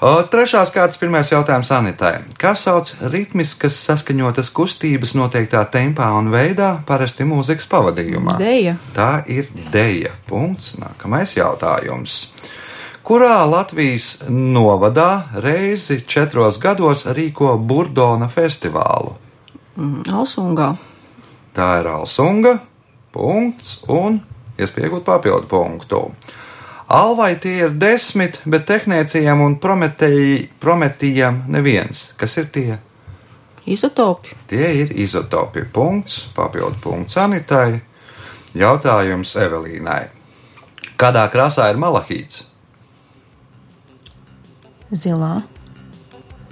O, 0.02 0.12
Trešās 0.28 0.70
kārtas 0.74 0.98
pirmais 0.98 1.30
jautājums 1.32 1.70
Anitai. 1.72 2.12
Kā 2.38 2.54
sauc 2.58 2.92
ritmiskas 3.00 3.78
saskaņotas 3.86 4.50
kustības 4.50 5.14
noteiktā 5.14 5.64
tempā 5.70 6.10
un 6.18 6.30
veidā, 6.30 6.76
parasti 6.86 7.24
mūzikas 7.24 7.68
pavadījumā? 7.70 8.36
Deja. 8.38 8.76
Tā 8.94 9.22
ir 9.26 9.48
deja. 9.72 10.10
Punkts. 10.28 10.76
Nākamais 10.78 11.36
jautājums. 11.36 12.26
Kurā 13.02 13.42
Latvijas 13.50 14.22
novadā 14.30 15.24
reizi 15.42 16.04
četros 16.06 16.60
gados 16.62 17.02
rīko 17.10 17.56
Burdona 17.58 18.28
festivālu? 18.30 19.16
Mm, 19.74 20.04
Alsungā. 20.06 20.68
Tā 21.50 21.66
ir 21.80 21.88
Alsunga. 21.90 22.52
Punkts 23.12 23.80
un 23.90 24.20
iespējot 24.54 25.02
papildu 25.04 25.50
punktu. 25.50 26.04
Alvai 26.92 27.34
tie 27.42 27.56
ir 27.64 27.74
desmit, 27.80 28.38
bet 28.46 28.68
tehnēcijam 28.70 29.42
un 29.42 29.58
prometījam 29.58 31.42
neviens. 31.50 32.04
Kas 32.16 32.38
ir 32.38 32.48
tie? 32.54 32.78
Izotopi. 33.66 34.36
Tie 34.46 34.70
ir 34.84 34.94
izotopi. 35.02 35.66
Punkts, 35.72 36.28
papildu 36.36 36.78
punkts 36.86 37.18
Anitai. 37.18 37.80
Jautājums 38.54 39.34
Evelīnai. 39.42 40.06
Kādā 41.00 41.26
krāsā 41.34 41.72
ir 41.72 41.82
malahīts? 41.82 42.51
Zilā. 44.92 45.42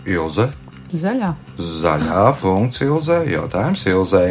Ilze. 0.08 0.48
Zaļā. 0.90 1.34
Zaļā 1.60 2.22
punkts 2.40 2.80
Ilzē. 2.82 3.20
Jautājums 3.30 3.84
Ilzē. 3.86 4.24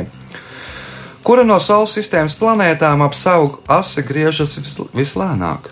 Kura 1.23 1.43
no 1.45 1.59
Saules 1.61 1.93
sistēmas 1.95 2.35
planētām 2.39 3.03
ap 3.05 3.13
savu 3.15 3.59
asi 3.69 4.01
griežas 4.07 4.57
vis, 4.57 4.73
vislēnāk? 4.97 5.69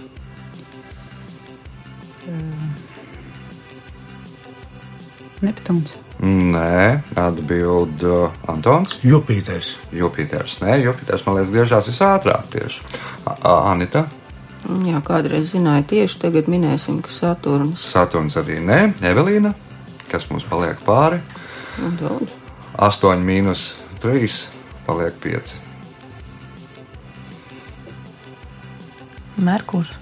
Neptūns. 5.43 5.93
Nē, 6.17 6.97
atbild 7.21 8.02
uh, 8.02 8.32
Antons. 8.50 8.95
Jupiters. 9.06 9.76
Jupiters. 9.93 10.56
Nē, 10.63 10.80
Jupiters 10.82 11.26
man 11.28 11.38
liekas, 11.38 11.52
griežās 11.54 11.89
visātrāk 11.91 12.47
tieši. 12.54 12.82
A- 13.30 13.36
A- 13.45 13.60
Anita. 13.71 14.08
Jā, 14.67 14.99
kādreiz 15.06 15.53
zināju 15.53 15.86
tieši, 15.93 16.19
tagad 16.25 16.49
minēsim, 16.51 16.99
ka 17.03 17.12
Saturns. 17.13 17.86
Saturns 17.88 18.36
arī 18.39 18.60
nē. 18.60 18.82
Evelīna. 19.08 19.53
Kas 20.12 20.27
mums 20.32 20.43
paliek 20.47 20.80
pāri? 20.84 21.21
Nu, 21.80 21.91
daudz. 21.99 22.34
8 22.75 23.23
mīnus 23.23 23.69
3 24.03 24.41
paliek 24.88 25.15
5. 25.23 25.56
Merkurs. 29.38 29.93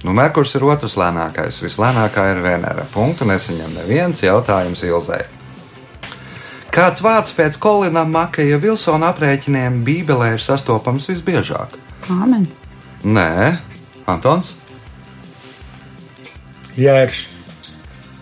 Nu, 0.00 0.14
Merkurs 0.16 0.54
ir 0.56 0.64
otrs 0.64 0.96
lēnākais. 0.96 1.60
Vislēnākā 1.64 2.24
ir 2.32 2.40
Venera. 2.44 2.86
Punktu 2.94 3.28
nesaņem 3.28 3.74
neviens 3.82 4.24
jautājums 4.24 4.84
Ilzai. 4.86 5.20
Kāds 6.70 7.02
vārds 7.02 7.34
pēc 7.36 7.58
Kolina 7.60 8.06
Makaja 8.06 8.56
Vilsona 8.62 9.10
aprēķiniem 9.10 9.82
Bībelē 9.84 10.36
ir 10.36 10.44
sastopams 10.44 11.10
visbiežāk? 11.10 11.74
Āmen. 12.08 12.46
Nē, 13.04 13.58
Antons. 14.10 14.54
Jērs. 16.78 17.26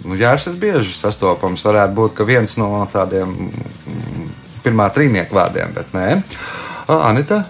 Nu, 0.06 0.16
Jārs 0.18 0.46
ir 0.48 0.58
bieži 0.60 0.94
sastopams. 0.96 1.64
Varētu 1.66 1.96
būt 1.96 2.14
ka 2.18 2.26
viens 2.28 2.54
no 2.60 2.70
tādiem 2.92 3.34
mm, 3.48 4.28
pirmā 4.64 4.88
trīnieku 4.94 5.36
vārdiem, 5.36 5.74
bet 5.76 5.92
nē. 5.96 6.06
Anita? 6.88 7.42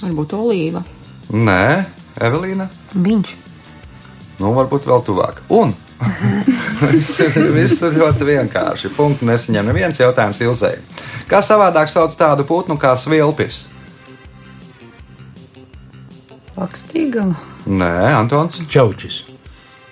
Varbūt 0.00 0.34
olīva. 0.38 0.82
Nē, 1.30 1.84
Evelīna. 2.18 2.66
Viņš. 2.96 3.36
Nu, 4.40 4.54
varbūt 4.56 4.88
vēl 4.88 5.04
tuvāk. 5.06 5.42
Un 5.52 5.74
viss 6.90 7.20
ir, 7.20 7.36
viss 7.54 7.82
ir 7.84 7.98
ļoti 8.00 8.28
vienkārši. 8.30 8.92
Punktu 8.96 9.28
nesaņem 9.28 9.68
neviens 9.68 10.00
jautājums 10.00 10.40
Ilzai. 10.42 10.78
Kā 11.30 11.42
savādāk 11.44 11.92
sauc 11.92 12.16
tādu 12.18 12.46
putnu 12.48 12.78
kā 12.80 12.96
svilpis? 12.98 13.66
Lakstīgala. 16.60 17.34
Nē, 17.66 17.92
Antons, 18.18 18.60
Čaučis. 18.68 19.22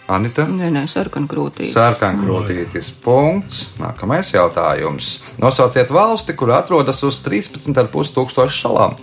Anita. 0.08 0.46
Nē, 0.48 0.70
nē, 0.72 0.82
sarkankrūtī. 0.88 1.66
Sarkankrūtītis. 1.68 2.90
Punkts. 3.04 3.74
Nākamais 3.80 4.30
jautājums. 4.32 5.18
Nosauciet 5.40 5.90
valsti, 5.92 6.32
kur 6.36 6.52
atrodas 6.56 7.02
uz 7.04 7.18
13,5 7.24 8.14
tūkstošu 8.16 8.62
salām. 8.62 8.96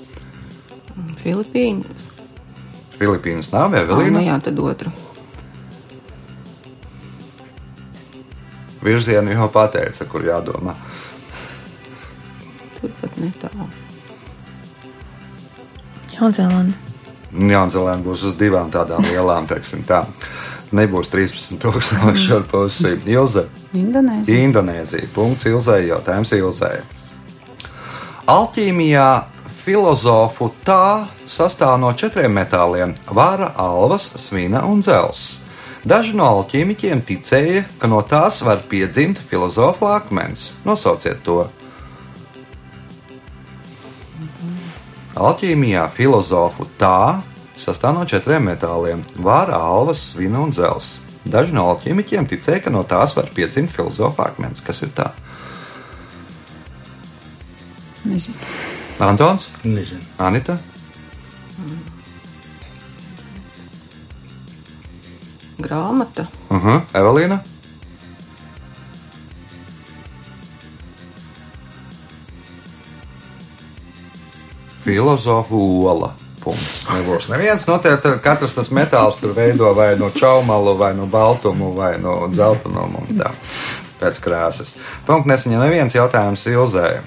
Filipīna. 1.22 1.86
Filipīnas 2.98 3.52
nav, 3.54 3.68
Ah, 3.68 3.70
nu 3.70 3.82
Evelīna. 3.84 4.22
jā, 4.26 4.40
tad 4.42 4.60
otra. 4.60 4.92
Virzienu 8.86 9.34
jau 9.34 9.48
pateica, 9.50 10.06
kur 10.10 10.22
jādomā. 10.22 10.76
Turpat 12.80 13.18
netālu. 13.22 13.68
Jaunzēlanda. 16.16 16.85
Jaunzēlēna 17.36 18.04
būs 18.06 18.26
uz 18.30 18.36
divām 18.40 18.72
tādām 18.72 19.04
lielām, 19.10 19.48
teiksim 19.50 19.84
tā. 19.88 20.06
Nebūs 20.76 21.12
13,000 21.12 22.36
ar 22.36 22.46
pusi. 22.50 22.96
Ilze. 23.12 23.46
Indonēzija. 23.76 24.44
Indonēzija. 24.48 25.10
Punkts 25.16 25.46
Ilzai. 25.50 25.86
Jautājums 25.90 26.34
Ilzai. 26.36 26.80
Alķīmijā 28.32 29.10
filozofu 29.66 30.50
tā 30.66 31.06
sastāv 31.30 31.78
no 31.82 31.92
četriem 31.94 32.34
metāliem- 32.34 32.96
vāra, 33.18 33.52
alvas, 33.56 34.10
svina 34.18 34.66
un 34.66 34.82
dzels. 34.82 35.42
Daži 35.86 36.16
no 36.18 36.26
alķīmiķiem 36.26 37.02
ticēja, 37.06 37.64
ka 37.80 37.88
no 37.88 38.02
tās 38.02 38.42
var 38.42 38.64
piedzimt 38.70 39.20
filozofu 39.20 39.86
akmens. 39.86 40.52
Nosauciet 40.66 41.22
to. 41.24 41.48
Alķīmijā 45.16 45.86
filozofu 45.96 46.66
tā 46.80 47.22
sastāv 47.56 47.96
no 47.96 48.04
četriem 48.06 48.44
metāliem- 48.50 49.04
vāra, 49.28 49.56
alvas, 49.56 50.12
svina 50.12 50.42
un 50.44 50.52
dzels. 50.52 50.98
Daži 51.26 51.54
no 51.54 51.64
alķīmiķiem 51.72 52.28
ticēja, 52.28 52.64
ka 52.64 52.70
no 52.70 52.84
tās 52.84 53.16
var 53.16 53.30
piedzimt 53.34 53.72
filozofa 53.72 54.28
akmens. 54.28 54.62
Kas 54.62 54.82
ir 54.82 54.90
tā? 54.90 55.12
Nezinu. 58.06 58.36
Antons, 59.00 59.50
Nezinu. 59.64 60.02
Anita, 60.20 60.58
Grāmata. 65.58 66.28
uh 66.50 66.64
-huh. 66.64 66.82
Evelīna. 66.94 67.55
Filozofu 74.86 75.60
ola. 75.90 76.14
Punkts. 76.46 76.86
Nebūs 76.86 77.26
neviens. 77.32 77.66
Noteikti 77.66 78.12
katrs 78.22 78.54
tas 78.54 78.70
metāls 78.70 79.18
tur 79.18 79.34
veido 79.34 79.72
vai 79.74 79.96
no 79.98 80.12
čaumalu, 80.14 80.76
vai 80.78 80.94
no 80.94 81.10
baltumu, 81.10 81.74
vai 81.74 81.96
no 81.98 82.28
dzeltenumu. 82.30 83.02
un 83.10 83.18
Tā 83.18 83.34
pēc 84.00 84.22
krāsas. 84.24 84.76
Punkts 85.08 85.30
nesaņem 85.30 85.64
neviens 85.66 85.96
jautājums 85.96 86.46
Ilzē. 86.52 87.00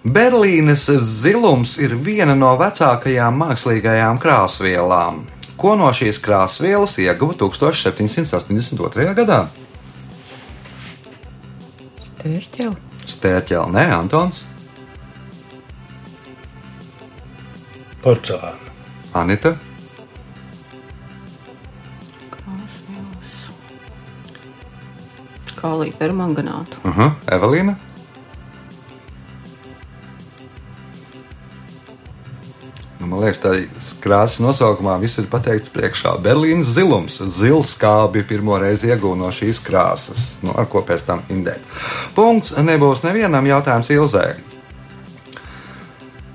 Berlīnes 0.00 0.86
zilums 1.04 1.76
ir 1.82 1.92
viena 2.00 2.34
no 2.36 2.54
vecākajām 2.60 3.36
mākslīgajām 3.42 4.20
krāsvielām. 4.20 5.24
Ko 5.60 5.74
no 5.76 5.90
šīs 5.92 6.22
krāsvielas 6.24 6.96
ieguva 7.02 7.36
1782. 7.36 9.10
gadā? 9.18 9.42
Stērķeli. 12.00 12.76
Stērķeli, 13.10 13.74
nē, 13.76 13.84
Antons, 13.98 14.46
Porcelāna. 18.00 18.72
Anita. 19.14 19.56
Kālija 25.60 25.92
permanganātu. 25.98 26.80
uh 26.84 26.96
-huh. 26.96 27.10
Evelīna, 27.26 27.76
Nu, 33.00 33.06
man 33.06 33.22
liekas, 33.24 33.40
tā 33.40 33.54
krāsas 34.04 34.42
nosaukumā 34.44 34.98
viss 35.00 35.16
ir 35.18 35.28
pateikts 35.32 35.72
priekšā. 35.72 36.18
Berlīnas 36.20 36.74
zilums, 36.76 37.16
zils 37.32 37.72
skābi 37.72 38.26
pirmo 38.28 38.58
reizi 38.60 38.90
iegūta 38.92 39.16
no 39.16 39.30
šīs 39.32 39.62
krāsas, 39.64 40.26
nu, 40.44 40.52
ar 40.52 40.68
ko 40.68 40.82
pēc 40.84 41.06
tam 41.08 41.22
indēt. 41.32 41.64
Punkts 42.14 42.52
nebūs 42.60 43.00
nevienam 43.06 43.48
jautājums 43.48 43.90
Ilzē. 43.96 44.26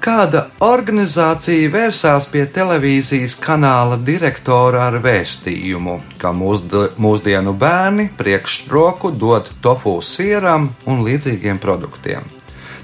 Kāda 0.06 0.44
organizācija 0.62 1.65
vērsās 1.74 2.28
pie 2.30 2.44
televīzijas 2.54 3.34
kanāla 3.41 3.96
direktora 3.98 4.84
ar 4.91 5.00
vēstījumu, 5.02 5.96
ka 6.22 6.30
mūsd- 6.30 6.91
mūsdienu 7.02 7.56
bērni 7.58 8.12
priekšroku 8.20 9.10
dod 9.18 9.50
tofu 9.65 9.96
sieram 10.06 10.70
un 10.86 11.02
līdzīgiem 11.08 11.58
produktiem? 11.58 12.22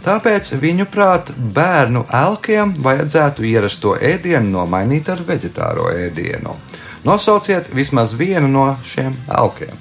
Tāpēc, 0.02 0.50
viņuprāt, 0.66 1.30
bērnu 1.54 2.08
elkiem 2.10 2.74
vajadzētu 2.82 3.46
ierasto 3.46 3.94
ēdienu 4.02 4.50
nomainīt 4.58 5.14
ar 5.14 5.22
vegetāro 5.22 5.92
ēdienu. 5.94 6.58
Nosauciet 7.06 7.70
vismaz 7.70 8.18
vienu 8.18 8.50
no 8.50 8.70
šiem 8.82 9.14
elkiem. 9.30 9.78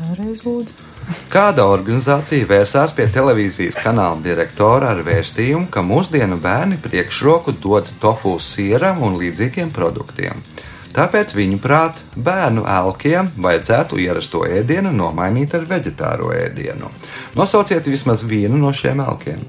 Vēlreiz 0.00 0.48
lūdzu. 0.48 0.89
Kāda 1.30 1.64
organizācija 1.70 2.46
vērsās 2.50 2.92
pie 2.96 3.06
televīzijas 3.10 3.78
kanāla 3.82 4.18
direktora 4.24 4.92
ar 4.94 5.02
vēstījumu, 5.06 5.68
ka 5.72 5.82
mūsdienu 5.86 6.38
bērni 6.42 6.78
priekšroku 6.82 7.54
dod 7.62 7.88
tofu 8.02 8.36
sieram 8.42 9.02
un 9.06 9.18
līdzīgiem 9.20 9.72
produktiem? 9.74 10.42
Tāpēc, 10.90 11.36
viņuprāt, 11.38 12.00
bērnu 12.18 12.64
elkiem 12.66 13.30
vajadzētu 13.38 14.00
ierasto 14.02 14.42
ēdienu 14.46 14.90
nomainīt 14.94 15.54
ar 15.54 15.66
vegetāro 15.70 16.32
ēdienu. 16.34 16.90
Nosauciet 17.38 17.86
vismaz 17.86 18.24
vienu 18.26 18.58
no 18.58 18.72
šiem 18.74 19.02
elkiem. 19.04 19.44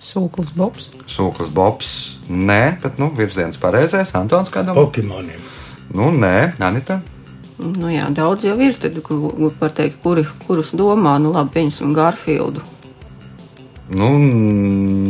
Sūklis 0.00 0.52
Bobs. 0.56 0.90
Sūklis 1.08 1.48
Bobs, 1.56 1.94
nē, 2.28 2.76
bet 2.82 3.00
nu, 3.00 3.08
virziens 3.16 3.56
pareizais. 3.60 4.12
Antons 4.16 4.52
kādam? 4.52 4.76
Pokemoniem. 4.76 5.40
Nu, 5.96 6.12
nē, 6.12 6.60
Anita. 6.62 7.00
Nu 7.60 7.90
jā, 7.92 8.06
daudz 8.16 8.44
jau 8.48 8.56
ir, 8.60 8.72
tad 8.80 8.96
ku- 9.04 9.30
ku- 9.36 9.52
var 9.60 9.70
teikt, 9.76 10.00
kuri, 10.02 10.24
kurus 10.46 10.72
domā, 10.72 11.18
nu 11.20 11.32
labi, 11.34 11.50
pieņemsim 11.58 11.94
Garfieldu. 11.94 12.62
Nu, 13.90 14.06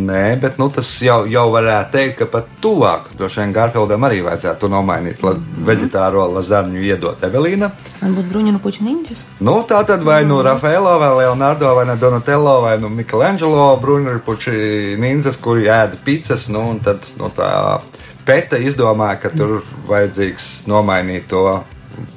nē, 0.08 0.40
bet 0.40 0.56
nu, 0.56 0.70
tas 0.72 0.88
jau, 1.04 1.26
jau 1.28 1.42
varētu 1.52 1.92
teikt, 1.92 2.14
ka 2.16 2.26
pat 2.32 2.46
tuvāk 2.64 3.10
vien 3.18 3.52
Garfieldam 3.52 4.06
arī 4.08 4.22
vajadzētu 4.24 4.62
to 4.62 4.68
nomainīt. 4.72 5.20
La, 5.22 5.34
veģetāro 5.68 6.24
lazarņu 6.32 6.80
iedot 6.88 7.20
Evelīna. 7.28 7.68
Varbūt 8.00 8.30
bruņinu 8.32 8.60
puķu 8.64 8.86
ninjas. 8.86 9.20
Nu, 9.44 9.58
tā 9.68 9.82
tad 9.84 10.00
vai 10.02 10.22
nu 10.24 10.40
Rafaelo, 10.42 10.94
vai 10.98 11.10
Leonardo, 11.18 11.74
vai 11.76 11.84
nu 11.90 11.96
Donatello, 12.00 12.60
vai 12.64 12.78
nu 12.80 12.88
Michelangelo, 12.88 13.76
Bruņurpuči 13.82 14.96
ninzas, 14.98 15.36
kuri 15.36 15.68
ēda 15.68 16.00
pizzas, 16.04 16.48
nu, 16.48 16.64
un 16.72 16.80
tad 16.80 17.04
nu, 17.20 17.28
tā 17.36 17.82
peta 18.24 18.56
izdomāja, 18.56 19.20
ka 19.20 19.28
tur 19.36 19.60
vajadzīgs 19.92 20.64
nomainīt 20.72 21.28
to 21.28 21.44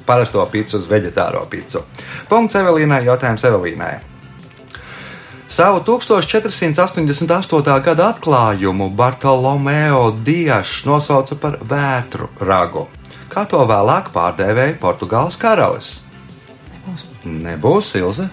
parasto 0.06 0.44
pizzu 0.52 0.78
uz 0.80 0.88
veģetāro 0.90 1.44
pizzu. 1.50 1.84
Punkts 2.28 2.56
Evelīnai, 2.58 3.04
jautājums 3.08 3.44
Evelīnai. 3.44 3.94
Savu 5.54 5.80
1488. 5.86 7.74
gada 7.84 8.08
atklājumu 8.10 8.88
Bartolomeo 8.90 10.10
Diešs 10.26 10.84
nosauca 10.88 11.36
par 11.38 11.58
vētru 11.62 12.28
ragu, 12.42 12.88
kā 13.30 13.44
to 13.46 13.60
vēlāk 13.68 14.10
pārdēvēja 14.14 14.78
Portugāles 14.82 15.36
karalis. 15.38 16.00
Nebūs 17.24 17.94
Ilze. 18.00 18.28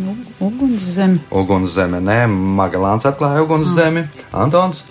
Nu, 0.00 0.16
uguns 0.40 0.82
zeme. 0.96 1.20
Uguns 1.30 1.76
zeme, 1.76 2.00
nē, 2.00 2.24
Magelāns 2.56 3.04
atklāja 3.08 3.44
uguns 3.44 3.68
zemi. 3.76 4.06
Antons, 4.32 4.84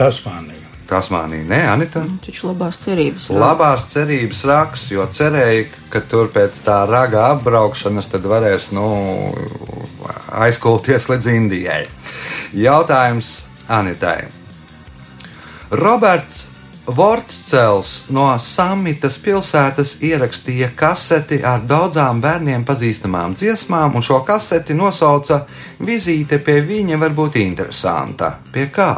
Tasmānija. 0.00 0.59
Tasmānija, 0.90 1.46
nē, 1.46 1.60
Anita. 1.70 2.02
Taču 2.24 2.48
labās 2.50 2.80
cerības. 2.82 3.28
Labās 3.30 3.86
cerības 3.92 4.42
raks, 4.50 4.88
jo 4.90 5.06
cerēja, 5.06 5.68
ka 5.92 6.02
tur 6.10 6.30
pēc 6.34 6.58
tā 6.66 6.82
raga 6.90 7.28
apbraukšanas 7.36 8.10
tad 8.10 8.26
varēs 8.30 8.70
nu, 8.76 8.88
aizkulties 10.46 11.08
līdz 11.12 11.32
Indijai. 11.34 11.82
Jautājums 12.58 13.34
Anitai. 13.70 14.24
Roberts 15.70 16.48
Vortscels 16.90 18.08
no 18.10 18.24
Samitas 18.42 19.18
pilsētas 19.22 19.98
ierakstīja 20.02 20.72
kaseti 20.74 21.38
ar 21.46 21.62
daudzām 21.62 22.22
bērniem 22.24 22.64
pazīstamām 22.66 23.36
dziesmām, 23.38 23.94
un 23.94 24.02
šo 24.02 24.22
kaseti 24.26 24.74
nosauca 24.74 25.44
Vizīte 25.86 26.40
pie 26.44 26.58
viņa 26.66 26.98
var 27.00 27.14
būt 27.14 27.38
interesanta. 27.40 28.32
Pie 28.52 28.66
kā? 28.74 28.90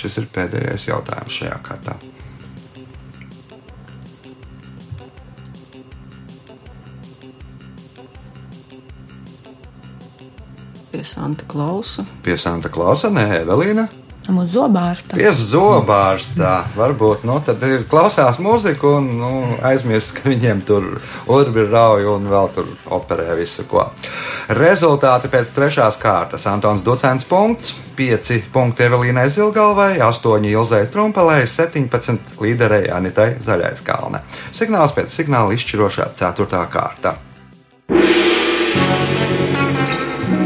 Šis 0.00 0.16
ir 0.16 0.30
pēdējais 0.32 0.86
jautājums 0.88 1.34
šajā 1.36 1.56
kārtā. 1.66 1.98
Pie 10.90 11.04
Santa 11.04 11.44
Klausa. 11.48 12.06
Pie 12.24 12.38
Santa 12.40 12.72
Klausa, 12.72 13.12
nē, 13.12 13.42
Evelīna. 13.42 13.90
Mūsu 14.34 14.60
zobārsta. 14.60 15.18
Pie 15.18 15.30
zobārstā. 15.36 16.52
Varbūt 16.76 17.24
nu, 17.28 17.38
tad 17.44 17.62
ir 17.66 17.84
klausās 17.90 18.38
mūziku 18.42 18.94
un 18.98 19.08
nu, 19.20 19.30
aizmirst, 19.66 20.14
ka 20.18 20.30
viņiem 20.30 20.62
tur 20.66 20.86
urbi 21.30 21.66
rauj 21.66 22.08
un 22.14 22.28
vēl 22.30 22.50
tur 22.54 22.68
operē 22.96 23.34
visu 23.38 23.66
ko. 23.70 23.88
Rezultāti 24.56 25.30
pēc 25.32 25.52
trešās 25.56 25.98
kārtas. 26.00 26.46
Antons 26.50 26.84
Ducēns 26.86 27.26
punkts, 27.28 27.74
5 27.98 28.50
punkti 28.54 28.86
Evelīnai 28.86 29.28
Zilgalvai, 29.30 29.98
8 30.06 30.46
Ilzai 30.50 30.84
Trumpelai, 30.92 31.42
17 31.50 32.38
līderei 32.42 32.86
Anitai 32.90 33.34
Zaļais 33.44 33.82
kalne. 33.86 34.22
Signāls 34.56 34.94
pēc 34.96 35.12
signāla 35.20 35.58
izšķirošā 35.58 36.10
4. 36.16 36.64
kārta. 36.72 37.16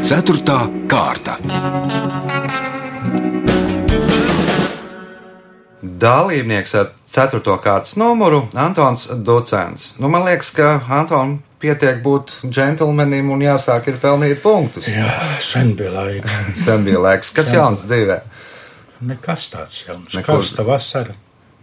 Ceturtā 0.04 0.58
kārta. 0.84 1.38
Dalībnieks 6.04 6.74
ar 6.76 6.90
4. 7.08 7.40
kārtas 7.64 7.94
numuru 7.96 8.42
Antons 8.60 9.06
Ducēns. 9.24 9.94
Nu, 10.02 10.10
man 10.12 10.26
liekas, 10.26 10.50
ka 10.52 10.74
Antonam 10.92 11.38
pietiek 11.62 12.02
būt 12.04 12.32
džentlmenim 12.44 13.30
un 13.32 13.44
jāsāk 13.44 13.88
ir 13.88 14.00
pelnīt 14.02 14.42
punktus. 14.44 14.88
Jā, 14.90 15.08
sen 15.40 15.72
bija 15.78 15.94
laika. 15.94 16.40
Sen 16.66 16.84
bija 16.84 17.00
laiks, 17.00 17.32
kas 17.36 17.54
jauns 17.56 17.86
dzīvē. 17.88 18.18
Nekas 19.08 19.48
tāds 19.52 19.78
jauns. 19.86 20.10
Nekur. 20.12 20.42
Karsta 20.42 20.66
vasara. 20.66 21.14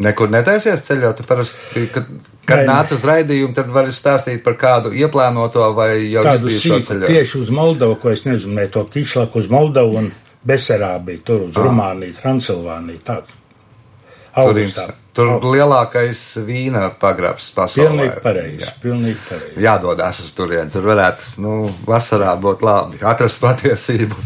Nekur 0.01 0.31
netaisies 0.33 0.81
ceļot. 0.87 1.21
Parasti, 1.29 1.85
kad, 1.93 2.07
kad 2.49 2.63
nāc 2.65 2.93
uz 2.95 3.05
raidījumu, 3.05 3.53
tad 3.57 3.69
vari 3.73 3.93
stāstīt 3.93 4.41
par 4.45 4.57
kādu 4.61 4.93
ieplānoto 4.97 5.67
vai 5.77 5.91
jau 6.07 6.25
sīku 6.25 6.81
ceļojumu. 6.87 7.11
tieši 7.11 7.43
uz 7.43 7.53
Moldavu, 7.53 7.99
ko 8.01 8.15
es 8.15 8.25
nezinu, 8.25 8.57
ne 8.57 8.65
to 8.73 8.87
kišlaku 8.89 9.43
uz 9.43 9.51
Moldavu 9.53 10.01
un 10.01 10.09
Besarābija, 10.47 11.21
tur 11.25 11.45
uz 11.45 11.61
Rumāniju, 11.61 12.17
Transilvāniju. 12.17 13.03
Tāds. 13.05 13.37
Tur, 14.33 14.53
Augustā. 14.55 14.83
ir- 14.87 14.93
tur 15.13 15.41
lielākais 15.43 16.19
vīna 16.47 16.85
pagrabs 16.99 17.49
pasaulē. 17.55 17.89
Pilnīgi 17.89 18.21
pareizi. 18.23 18.61
Jā. 18.63 18.69
Pilnīgi 18.83 19.17
pareizi. 19.29 19.57
Jādodas 19.65 20.19
uz 20.23 20.31
turieni. 20.37 20.71
Tur 20.71 20.83
varētu 20.87 21.21
nu, 21.43 21.55
vasarā 21.85 22.35
būt 22.39 22.61
labi 22.63 22.97
atrast 23.03 23.41
patiesību. 23.43 24.15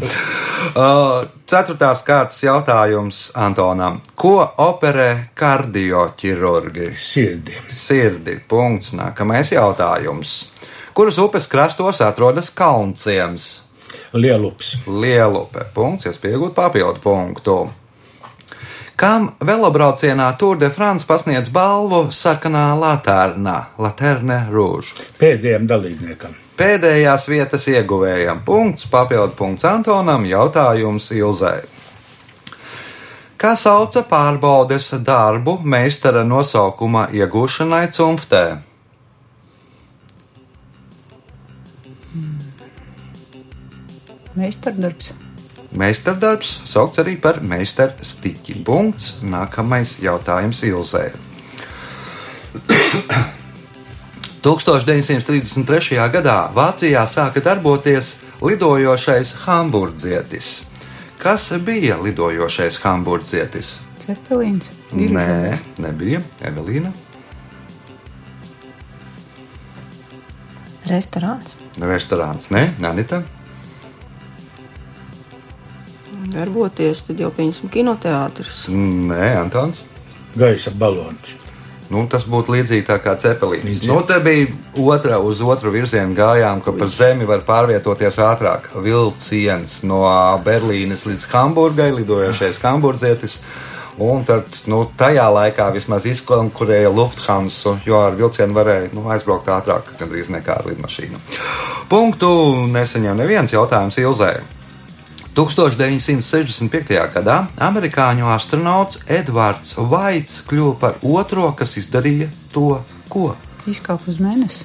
Uh, 0.76 1.28
Ceturtās 1.46 2.00
kārtas 2.02 2.40
jautājums 2.42 3.30
Antonam. 3.38 4.00
Ko 4.18 4.40
operē 4.58 5.28
kardioķirurgi? 5.38 6.88
Sirdi. 6.98 7.54
Sirdi. 7.70 8.34
Punkts. 8.48 8.90
Nākamais 8.96 9.52
jautājums. 9.54 10.32
Kuras 10.96 11.18
upes 11.22 11.46
krastos 11.48 12.00
atrodas 12.04 12.50
Kalnciems? 12.50 13.62
Lielups. 14.16 14.74
Lielupe. 14.86 15.64
Punkts, 15.74 16.08
iespējot 16.10 16.54
papildu 16.56 17.00
punktu. 17.04 17.56
Kam 18.96 19.26
velobraucienā 19.44 20.30
Tour 20.40 20.56
de 20.56 20.70
France 20.72 21.04
pasniedz 21.04 21.50
balvu 21.52 22.06
sarkanā 22.16 22.70
laternā, 22.80 23.56
Laterne 23.76 24.38
Rouge? 24.48 24.94
Pēdējiem 25.20 25.66
dalībniekam. 25.68 26.32
Pēdējās 26.56 27.26
vietas 27.28 27.66
ieguvējam. 27.68 28.40
Punkts, 28.46 28.86
papildu 28.88 29.36
punkts 29.36 29.66
Antonam, 29.68 30.24
jautājums 30.24 31.10
Ilzai. 31.12 31.58
Kā 33.36 33.52
sauca 33.60 34.00
pārbaudes 34.08 34.88
darbu 35.04 35.58
meistara 35.60 36.24
nosaukuma 36.24 37.10
iegūšanai 37.12 37.84
cimftē? 37.92 38.42
Meistardarbs. 44.40 45.12
Meistardarbs 45.76 46.62
saukts 46.64 47.00
arī 47.02 47.18
par 47.20 47.42
meistarstiķi. 47.44 48.62
Punkts. 48.64 49.18
Nākamais 49.26 49.98
jautājums 50.00 50.62
Ilzē. 50.64 51.10
1933. 54.46 55.98
gadā 56.14 56.36
Vācijā 56.54 57.02
sāka 57.10 57.42
darboties 57.42 58.14
lidojošais 58.40 59.32
hamburdzietis. 59.44 60.52
Kas 61.18 61.48
bija 61.66 61.96
lidojošais 61.98 62.78
hamburdzietis? 62.84 63.80
Cepelīns. 64.00 64.70
Nē, 64.94 65.58
nebija 65.82 66.22
Evelīna. 66.46 66.92
Restorāns. 70.86 71.56
Restorāns, 71.82 72.52
nē, 72.54 72.68
Anita. 72.86 73.24
Darboties, 76.36 77.02
tad 77.08 77.20
jau 77.20 77.32
pieņemsim 77.32 77.72
kinoteātris. 77.72 78.66
Nē, 78.68 79.32
Antons. 79.40 79.84
Gaisa 80.36 80.72
balons. 80.76 81.34
Nu, 81.86 82.02
tas 82.10 82.24
būtu 82.26 82.50
līdzīgi 82.56 82.84
tā 82.88 82.96
kā 83.02 83.14
cepelīns. 83.20 83.84
Nu, 83.86 84.00
te 84.06 84.18
bija 84.22 84.48
otra 84.90 85.20
uz 85.22 85.38
otru 85.44 85.70
virzienu 85.74 86.16
gājām, 86.18 86.60
ka 86.64 86.74
pa 86.74 86.88
zemi 86.90 87.28
var 87.28 87.44
pārvietoties 87.46 88.18
ātrāk. 88.26 88.66
Vilciens 88.82 89.78
no 89.86 90.02
Berlīnes 90.44 91.06
līdz 91.06 91.28
Hamburgai, 91.30 91.92
lidojošais 91.94 92.58
hamburgietis. 92.64 93.38
Un 94.02 94.26
tad, 94.28 94.50
nu, 94.68 94.82
tajā 94.98 95.24
laikā 95.32 95.70
vismaz 95.72 96.04
izkonkurēja 96.10 96.90
Lufthansa, 96.92 97.78
jo 97.86 98.02
ar 98.02 98.18
vilcienu 98.18 98.58
varēja 98.58 98.90
nu, 98.92 99.06
aizbraukt 99.14 99.48
ātrāk, 99.48 99.94
gandrīz 99.96 100.28
nekā 100.34 100.58
ar 100.58 100.68
lidmašīnu. 100.68 101.22
Punktu 101.88 102.28
neseņem 102.74 103.16
neviens 103.22 103.54
jautājums 103.54 103.96
Ilzē. 104.02 104.34
1965. 105.36 106.96
gadā 107.12 107.34
amerikāņu 107.60 108.24
astronauts 108.32 109.02
Edvards 109.12 109.74
Vaits 109.76 110.38
kļuva 110.48 110.78
par 110.80 110.94
otro, 111.04 111.50
kas 111.52 111.76
izdarīja 111.76 112.30
to, 112.54 112.78
ko. 113.12 113.34
Izkāpa 113.68 114.08
uz 114.08 114.16
mēnesi. 114.22 114.64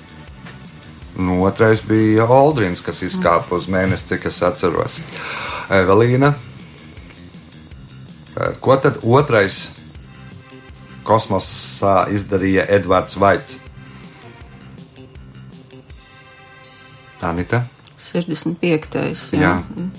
Nu, 1.19 1.41
otrais 1.43 1.83
bija 1.83 2.23
Aldrins, 2.23 2.79
kas 2.85 3.01
izkāpa 3.03 3.59
uz 3.59 3.67
mēnesi, 3.67 4.13
cik 4.13 4.29
es 4.31 4.39
atceros. 4.47 4.95
Evelīna. 5.75 6.31
Ko 8.63 8.79
tad 8.79 9.03
otrais 9.03 9.59
kosmosā 11.03 12.05
izdarīja 12.15 12.63
Edvards 12.79 13.19
Vaits? 13.19 13.59
Anita. 17.21 17.65
65. 18.11 18.97
Jā, 19.31 19.39
Jā. 19.39 19.53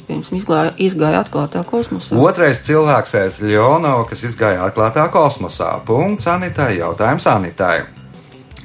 pirms 0.06 0.30
izgāja, 0.36 0.72
izgāja 0.76 1.22
atklātā 1.24 1.64
kosmosā. 1.68 2.16
Otrais 2.20 2.62
cilvēks 2.66 3.16
aiz 3.20 3.40
Leonova, 3.40 4.04
kas 4.10 4.24
izgāja 4.28 4.66
atklātā 4.68 5.08
kosmosā. 5.12 5.74
Punkts 5.88 6.28
Anitai. 6.30 6.76
Jautājums 6.78 7.26
Anitai. 7.26 7.82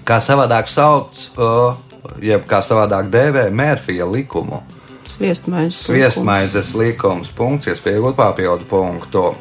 Kā 0.08 0.20
savādāk 0.24 0.70
sauc, 0.72 1.16
uh, 1.38 1.76
jeb 2.24 2.46
kā 2.48 2.62
savādāk 2.64 3.10
dēvē 3.12 3.50
Mērfija 3.52 4.08
likumu? 4.12 4.64
Sviestmaizes. 5.08 5.86
Sviestmaizes 5.88 6.74
likums. 6.78 7.32
Punkts, 7.36 7.68
iespējot 7.72 8.16
papildu 8.16 8.68
punktu. 8.70 9.32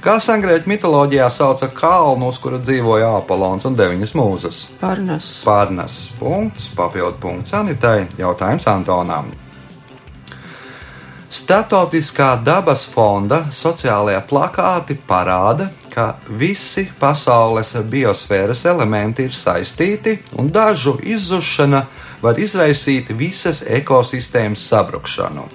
Kā 0.00 0.14
sangrieķu 0.24 0.70
mitoloģijā 0.70 1.26
sauca 1.28 1.66
kalnu, 1.76 2.30
uz 2.32 2.38
kura 2.40 2.56
dzīvoja 2.56 3.10
Apolons 3.18 3.66
un 3.68 3.76
deviņas 3.76 4.14
mūzes? 4.16 4.60
Pārnes. 4.80 5.28
Pārnes 5.44 5.98
punkts, 6.16 6.70
papildu 6.72 7.20
punkts 7.20 7.52
Anitai. 7.58 8.06
Jautājums 8.16 8.64
Antonam. 8.72 9.28
Startautiskā 11.30 12.32
dabas 12.42 12.82
fonda 12.90 13.44
sociālajie 13.54 14.18
plakāti 14.26 14.96
parāda, 15.06 15.68
ka 15.90 16.16
visi 16.26 16.88
pasaules 16.98 17.70
biosfēras 17.92 18.64
elementi 18.66 19.28
ir 19.28 19.36
saistīti 19.38 20.16
un 20.42 20.50
dažu 20.50 20.96
izzušana 20.98 21.84
var 22.22 22.42
izraisīt 22.42 23.14
visas 23.14 23.62
ekosistēmas 23.62 24.66
sabrukšanu. 24.72 25.46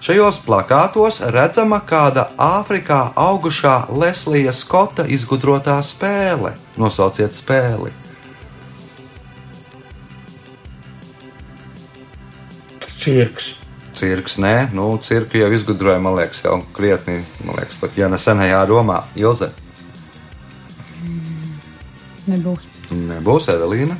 Šajos 0.00 0.38
plakātos 0.46 1.18
redzama 1.34 1.82
kāda 1.84 2.30
Āfrikā 2.38 3.02
augušā 3.18 3.90
Leslija 3.90 4.54
Skota 4.54 5.04
izgudrotā 5.04 5.76
spēle. 5.84 6.54
Nosauciet 6.78 7.34
spēli! 7.34 7.92
Cirks. 13.00 13.59
Cirks, 14.00 14.38
nē, 14.40 14.70
nu, 14.72 14.94
cirku 15.04 15.42
jau 15.42 15.50
izgudroja, 15.52 15.98
man 16.00 16.14
liekas, 16.16 16.40
jau 16.46 16.62
krietni, 16.72 17.18
man 17.44 17.58
liekas, 17.58 17.76
pat 17.82 17.98
ja 18.00 18.08
ne 18.08 18.16
senajā 18.16 18.62
Romā. 18.70 19.02
Ilze, 19.20 19.50
Nebūs. 22.30 22.64
nebūs 22.90 23.48
Evelīna. 23.52 23.96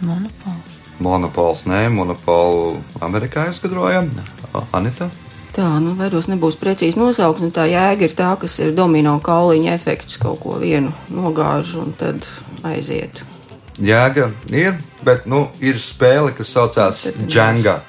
Monopols. 0.00 0.76
Monopols, 1.00 1.64
nē, 1.68 1.80
monopolu 1.92 2.78
Amerikā 3.00 3.48
izgudroja. 3.50 4.04
Anita. 4.76 5.10
Tā, 5.56 5.66
nu, 5.82 5.96
vairos 5.98 6.28
nebūs 6.30 6.58
precīzi 6.60 7.00
nosaukts. 7.00 7.50
Tā 7.56 7.66
jēga 7.70 8.06
ir 8.06 8.14
tā, 8.16 8.30
kas 8.40 8.58
ir 8.62 8.74
domino 8.76 9.16
kauliņa 9.24 9.74
efekts, 9.74 10.20
kaut 10.22 10.40
ko 10.44 10.60
vienu 10.62 10.94
nogāž 11.10 11.74
un 11.80 11.92
tad 11.98 12.26
aiziet. 12.66 13.24
Jēga 13.80 14.30
ir, 14.52 14.74
bet 15.04 15.24
nu, 15.30 15.46
ir 15.64 15.78
spēle, 15.80 16.34
kas 16.36 16.52
saucās 16.52 17.06
Džanga. 17.26 17.80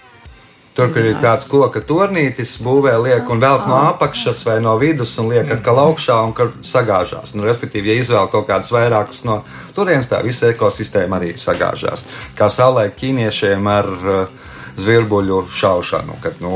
Tur, 0.71 0.87
kur 0.95 1.03
ir 1.03 1.17
tāds 1.19 1.43
koka 1.51 1.81
turnītis, 1.83 2.53
būvē 2.63 2.93
liek 3.03 3.27
un 3.29 3.41
velk 3.43 3.65
no 3.67 3.75
apakšas 3.89 4.45
vai 4.47 4.61
no 4.63 4.77
vidus 4.79 5.17
un 5.19 5.27
liek 5.33 5.51
atkal 5.51 5.81
augšā 5.83 6.15
un 6.23 6.31
kur 6.37 6.53
sagāžās. 6.63 7.33
Nu, 7.35 7.43
respektīvi, 7.43 7.91
ja 7.91 8.05
izvēl 8.05 8.29
kaut 8.31 8.47
kādus 8.47 8.71
vairākus 8.71 9.25
no 9.27 9.41
turienes, 9.75 10.07
tā 10.07 10.21
visa 10.23 10.47
ekosistēma 10.53 11.19
arī 11.19 11.33
sagāžās. 11.35 12.05
Kā 12.39 12.47
savulaik 12.47 12.95
ķīniešiem 13.01 13.67
ar 13.67 13.91
uh, 13.91 14.47
zvirbuļu 14.79 15.41
šaušanu, 15.51 16.15
kad 16.23 16.39
nu, 16.39 16.55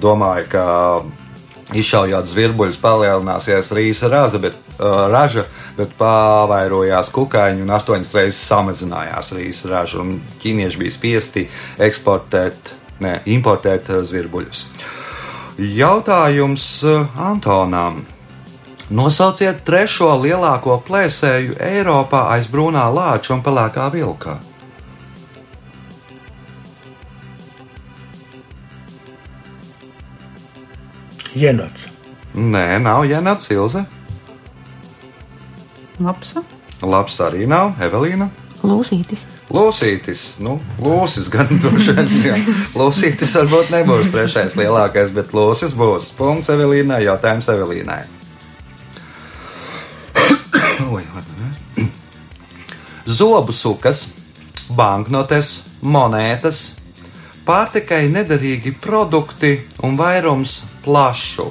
domāja, 0.00 0.48
ka 0.48 0.64
izšaujot 1.78 2.28
zvirbuļus, 2.30 2.78
palielināsies 2.82 3.72
rīsa 3.76 4.10
raza, 4.12 4.40
bet, 4.42 4.56
uh, 4.76 5.06
raža, 5.12 5.46
bet 5.76 5.94
pavairojās 5.98 7.10
kukaiņi 7.14 7.64
un 7.64 7.74
astoņas 7.78 8.14
reizes 8.18 8.44
samazinājās 8.48 9.32
rīsa 9.36 9.72
raža. 9.72 10.06
Ķīnieši 10.42 10.82
bija 10.82 10.94
spiesti 10.94 11.46
eksportēt, 11.82 12.74
ne, 13.04 13.18
importēt 13.34 13.92
uh, 13.92 14.02
zvirbuļus. 14.06 14.66
Jautājums 15.62 16.68
uh, 16.88 17.20
Antonam. 17.20 18.02
Nosauciet 18.92 19.62
trešo 19.64 20.10
lielāko 20.20 20.76
plēsēju 20.84 21.54
Eiropā 21.64 22.26
aiz 22.34 22.48
brūnā 22.52 22.84
lāča 22.92 23.32
un 23.36 23.44
pelēkā 23.44 23.86
vilka. 23.94 24.36
Jenots. 31.34 31.88
Nē, 32.34 32.78
nav 32.80 33.04
Janats 33.08 33.50
Ilze. 33.52 33.84
Lapsa. 36.02 36.42
Labs 36.82 37.20
arī 37.22 37.46
nav 37.46 37.76
Evelīna. 37.82 38.28
Lūsītis. 38.62 39.22
Lūsītis, 39.52 40.38
nu, 40.40 40.56
lūsis 40.80 41.28
gan 41.32 41.48
droši 41.62 41.92
vien. 42.08 42.44
Lūsītis 42.78 43.34
varbūt 43.36 43.72
nebūs 43.74 44.08
trešais 44.14 44.56
lielākais, 44.56 45.12
bet 45.14 45.34
lūsis 45.36 45.74
būs. 45.76 46.12
Punkts 46.16 46.48
Evelīnai, 46.52 47.02
jautājums 47.04 47.48
Evelīnai. 47.52 48.02
Zobu 53.18 53.52
sukas, 53.52 54.06
banknotes, 54.72 55.62
monētas, 55.82 56.81
pārtikai 57.46 58.06
nederīgi 58.12 58.74
produkti 58.80 59.56
un 59.82 59.96
vairums 59.98 60.60
plašu. 60.84 61.50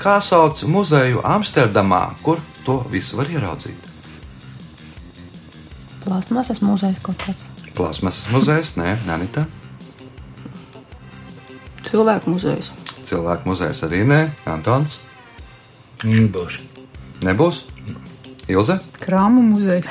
Kā 0.00 0.16
sauc 0.24 0.62
muzeju 0.64 1.20
Amsterdamā, 1.24 2.06
kur 2.24 2.40
to 2.64 2.80
visu 2.92 3.20
var 3.20 3.28
ieraudzīt? 3.28 3.88
Plāstmasas 6.00 6.62
muzejs 6.64 7.02
kaut 7.04 7.20
kāds. 7.20 7.44
Plasmasas 7.76 8.30
muzejs, 8.32 8.74
nē, 8.80 8.96
Anita. 9.12 9.44
Cilvēku 11.90 12.32
muzejs. 12.32 12.72
Cilvēku 13.04 13.50
muzejs 13.50 13.84
arī 13.86 14.02
nē, 14.08 14.20
Antons. 14.48 15.00
Mm, 16.04 16.30
Būs. 16.32 16.56
Nebūs. 17.26 17.64
Ilze? 18.48 18.78
Krāmu 19.02 19.42
muzejs. 19.44 19.90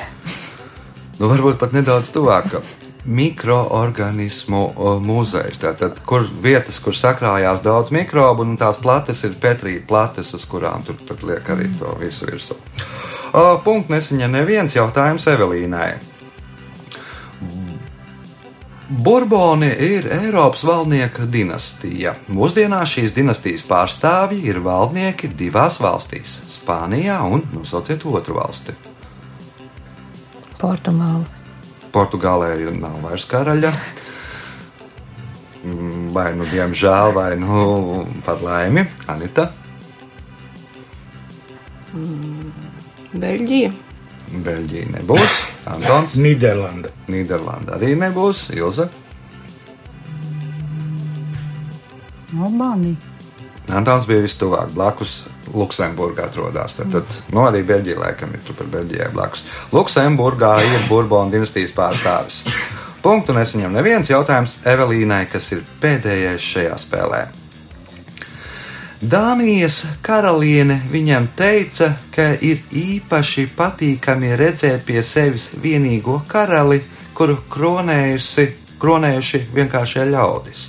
Nu, 1.20 1.28
varbūt 1.30 1.60
pat 1.60 1.74
nedaudz 1.76 2.10
tuvāk. 2.14 2.58
Mikroorganismu 3.04 4.60
o, 4.76 4.98
muzejs. 5.00 5.58
Tātad, 5.62 6.02
kur 6.06 6.26
vietas, 6.42 6.80
kur 6.84 6.96
sakrājās 6.96 7.62
daudz 7.64 7.92
mikrobu, 7.94 8.44
un 8.44 8.58
tās 8.60 8.80
plates 8.82 9.24
ir 9.24 9.38
Petrija 9.40 9.80
plates, 9.88 10.34
uz 10.36 10.44
kurām 10.48 10.84
tur, 10.84 10.98
tur 11.08 11.24
liek 11.30 11.48
arī 11.48 11.70
to 11.80 11.94
visu 12.00 12.28
virsū. 12.28 12.58
O, 13.32 13.44
Punkts 13.64 13.92
nesaņem 13.92 14.36
neviens 14.40 14.76
jautājums 14.76 15.28
Evelīnai. 15.30 15.90
Burboni 18.90 19.68
ir 19.86 20.08
Eiropas 20.10 20.64
valdnieka 20.66 21.28
dinastija. 21.30 22.16
Mūsdienās 22.34 22.96
šīs 22.96 23.14
dinastijas 23.14 23.62
pārstāvji 23.70 24.42
ir 24.50 24.58
valdnieki 24.66 25.30
divās 25.38 25.78
valstīs- 25.80 26.40
Spānijā 26.58 27.22
un 27.22 27.46
nosauciet 27.54 28.04
otru 28.04 28.34
valsti. 28.42 28.74
Portugāla. 30.58 31.39
Portugālē 31.94 32.54
nav 32.76 33.00
vairs 33.04 33.26
karaļa. 33.30 33.72
Mm, 35.60 36.08
Vai 36.14 36.30
nu 36.34 36.46
diemžēl, 36.48 37.12
vai 37.14 37.34
nu 37.38 38.04
par 38.24 38.40
laimi, 38.42 38.86
Anita. 39.12 39.50
Beļģija. 43.10 43.70
Beļģija 44.46 44.90
nebūs, 44.94 45.36
Antons. 45.70 46.14
Nīderlanda. 46.22 46.92
Nīderlanda 47.10 47.76
arī 47.76 47.92
nebūs, 47.98 48.46
Ilza. 48.54 48.86
Albānija. 52.30 52.94
Antons 53.74 54.06
bija 54.06 54.22
vistuvāk 54.24 54.70
blakus. 54.74 55.24
Luksemburgā 55.54 56.28
atrodas. 56.30 56.76
Tad, 56.78 56.92
tad 56.94 57.16
nu, 57.34 57.44
arī 57.46 57.64
Beļģija 57.66 57.98
laikam 58.00 58.34
ir 58.36 58.44
tur 58.46 58.58
par 58.58 58.70
Beļģijai 58.74 59.10
blakus. 59.14 59.44
Luksemburgā 59.74 60.54
ir 60.64 60.86
Burbonu 60.90 61.34
dinastijas 61.34 61.74
pārstāvis. 61.76 62.44
Punktu 63.00 63.32
nesaņem 63.32 63.72
neviens 63.72 64.10
jautājums 64.10 64.58
Evelīnai, 64.68 65.24
kas 65.32 65.52
ir 65.56 65.62
pēdējais 65.80 66.48
šajā 66.54 66.80
spēlē. 66.82 67.20
Dānijas 69.00 69.78
karaliene 70.04 70.82
viņam 70.92 71.30
teica, 71.32 71.94
ka 72.12 72.34
ir 72.44 72.60
īpaši 72.76 73.46
patīkami 73.56 74.34
redzēt 74.36 74.84
pie 74.84 75.00
sevis 75.00 75.48
vienīgo 75.56 76.18
karali, 76.28 76.82
kuru 77.16 77.38
kronējusi, 77.48 78.44
kronējuši 78.80 79.46
vienkāršie 79.56 80.04
ļaudis. 80.12 80.66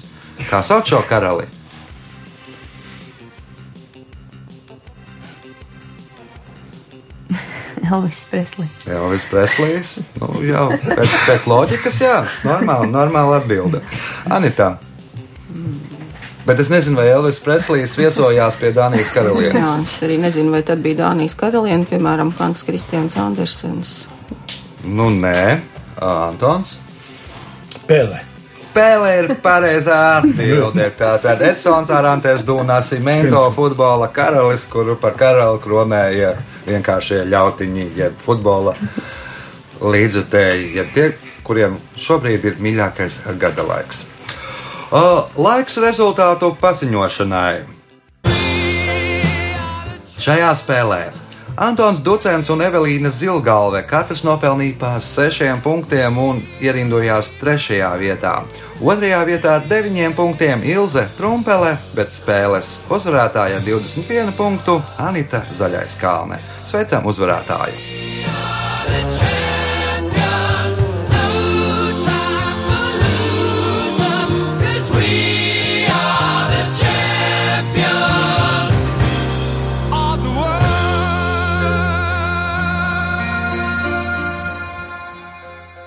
Kā 0.48 0.64
sauc 0.64 0.88
šo 0.88 1.04
karali? 1.10 1.44
Elvis 7.92 8.22
Preslīs. 8.32 8.86
Elvis 8.88 9.26
Preslīs. 9.32 9.98
Nu, 10.22 10.30
jau 10.46 10.70
pēc, 10.86 11.18
pēc 11.28 11.48
loģikas, 11.52 12.00
jā, 12.04 12.16
normāli, 12.48 12.88
normāli 12.92 13.38
atbilde. 13.42 13.82
Anita. 14.32 14.78
Bet 16.46 16.60
es 16.64 16.72
nezinu, 16.74 16.98
vai 16.98 17.10
Elvis 17.12 17.38
Preslīs 17.44 17.94
viesojās 18.00 18.56
pie 18.58 18.72
Dānijas 18.74 19.12
Jā, 19.12 19.18
karalienes. 19.20 19.84
es 19.86 20.00
arī 20.08 20.18
nezinu, 20.24 20.56
vai 20.56 20.64
tad 20.66 20.82
bija 20.82 21.04
Dānijas 21.04 21.36
karaliene, 21.38 21.86
piemēram, 21.90 22.34
Hans 22.40 22.64
Kristians 22.66 23.18
Andersens. 23.22 23.94
Nu, 24.88 25.12
nē, 25.14 25.60
Antons. 26.02 26.78
Pēlē. 27.88 28.24
Pēle 28.72 29.12
ir 29.20 29.34
pareizā 29.44 30.00
atbilde. 30.22 30.86
Tātad 30.98 31.42
Edsons 31.44 31.90
Arantes 31.92 32.46
Dūnās 32.48 32.88
Cimento 32.94 33.44
futbola 33.52 34.08
karalis, 34.16 34.64
kuru 34.72 34.96
par 35.00 35.18
karali 35.20 35.60
kronēja 35.60 36.38
vienkāršie 36.68 37.24
ļautiņi, 37.32 37.88
jeb 37.98 38.18
futbola 38.22 38.76
līdzutēji, 39.82 40.72
jeb 40.78 40.94
tie, 40.96 41.08
kuriem 41.46 41.78
šobrīd 41.98 42.46
ir 42.46 42.62
mīļākais 42.62 43.24
gada 43.42 43.66
laiks. 43.66 44.06
Laiks 44.92 45.80
rezultātu 45.82 46.52
paziņošanai. 46.62 47.64
Šajā 50.22 50.52
spēlē 50.60 51.04
Antons 51.62 52.00
Ducens 52.02 52.48
un 52.50 52.64
Evelīna 52.66 53.12
Zilgalve 53.14 53.84
katrs 53.86 54.24
nopelnīja 54.26 54.74
pār 54.82 55.04
sešiem 55.06 55.60
punktiem 55.62 56.16
un 56.18 56.40
ierindojās 56.58 57.36
trešajā 57.38 57.92
vietā. 58.02 58.32
Otrajā 58.82 59.20
vietā 59.30 59.52
ar 59.60 59.68
deviņiem 59.70 60.16
punktiem 60.18 60.66
Ilze 60.66 61.04
Trumpele, 61.20 61.76
bet 61.94 62.10
spēles 62.16 62.80
uzvarētāja 62.90 63.60
ar 63.62 63.68
21 63.68 64.34
punktu 64.40 64.80
Anita 64.98 65.44
Zaļais 65.54 65.94
Kalne. 66.02 66.42
Sveicam 66.66 67.06
uzvarētāju! 67.14 69.31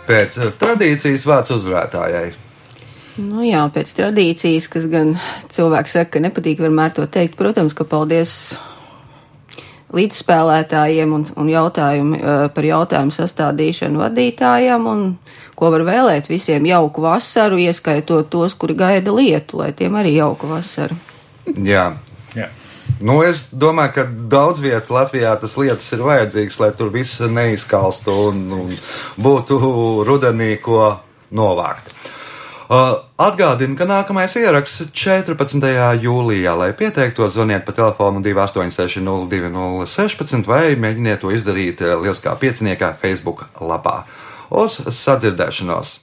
Pēc 0.09 0.39
eh, 0.41 0.53
tradīcijas 0.61 1.27
vārds 1.29 1.55
uzvarētājai. 1.57 2.29
Nu 3.25 3.45
jā, 3.47 3.63
pēc 3.71 3.93
tradīcijas, 3.95 4.69
kas 4.73 4.89
gan 4.91 5.15
cilvēks 5.55 5.99
saka, 5.99 6.17
ka 6.17 6.23
nepatīk 6.25 6.63
vienmēr 6.65 6.97
to 6.97 7.07
teikt, 7.07 7.37
protams, 7.39 7.77
ka 7.77 7.87
paldies 7.87 8.57
līdzspēlētājiem 9.95 11.13
un, 11.15 11.27
un 11.39 11.51
jautājumu, 11.53 12.19
eh, 12.19 12.47
par 12.55 12.69
jautājumu 12.69 13.15
sastādīšanu 13.15 14.03
vadītājiem 14.03 14.89
un 14.91 15.05
ko 15.55 15.71
var 15.71 15.87
vēlēt 15.87 16.29
visiem 16.29 16.67
jauku 16.67 17.05
vasaru, 17.05 17.61
ieskaitot 17.63 18.31
tos, 18.33 18.57
kuri 18.59 18.75
gaida 18.75 19.15
lietu, 19.15 19.63
lai 19.63 19.71
tiem 19.73 19.95
arī 20.01 20.17
jauku 20.19 20.51
vasaru. 20.51 20.99
Jā. 21.63 21.93
Nu, 23.05 23.19
es 23.27 23.49
domāju, 23.53 23.93
ka 23.97 24.05
daudz 24.33 24.63
vietā 24.65 24.95
Latvijā 24.95 25.35
tas 25.41 25.57
lietas 25.61 25.87
ir 25.93 26.05
vajadzīgas, 26.05 26.61
lai 26.63 26.71
tur 26.79 26.93
viss 26.95 27.21
neizkalstu 27.21 28.15
un, 28.31 28.43
un 28.55 28.75
būtu 29.21 29.59
rudenī 30.09 30.55
ko 30.63 30.95
novākt. 31.35 31.93
Uh, 32.65 32.95
Atgādinu, 33.21 33.77
ka 33.77 33.85
nākamais 33.85 34.33
ieraksts 34.41 34.89
14. 34.97 35.67
jūlijā, 36.01 36.55
lai 36.57 36.71
pieteiktos, 36.77 37.35
zvaniet 37.37 37.67
pa 37.67 37.75
telefonu 37.77 38.25
286 38.25 39.05
0216 39.05 40.49
vai 40.49 40.73
mēģiniet 40.81 41.21
to 41.23 41.35
izdarīt 41.35 41.85
uh, 41.85 41.99
Lieliskā 42.01 42.33
pieciniekā 42.41 42.95
Facebook 43.03 43.45
lapā. 43.61 44.01
Uz 44.49 44.81
sadzirdēšanos! 44.81 45.99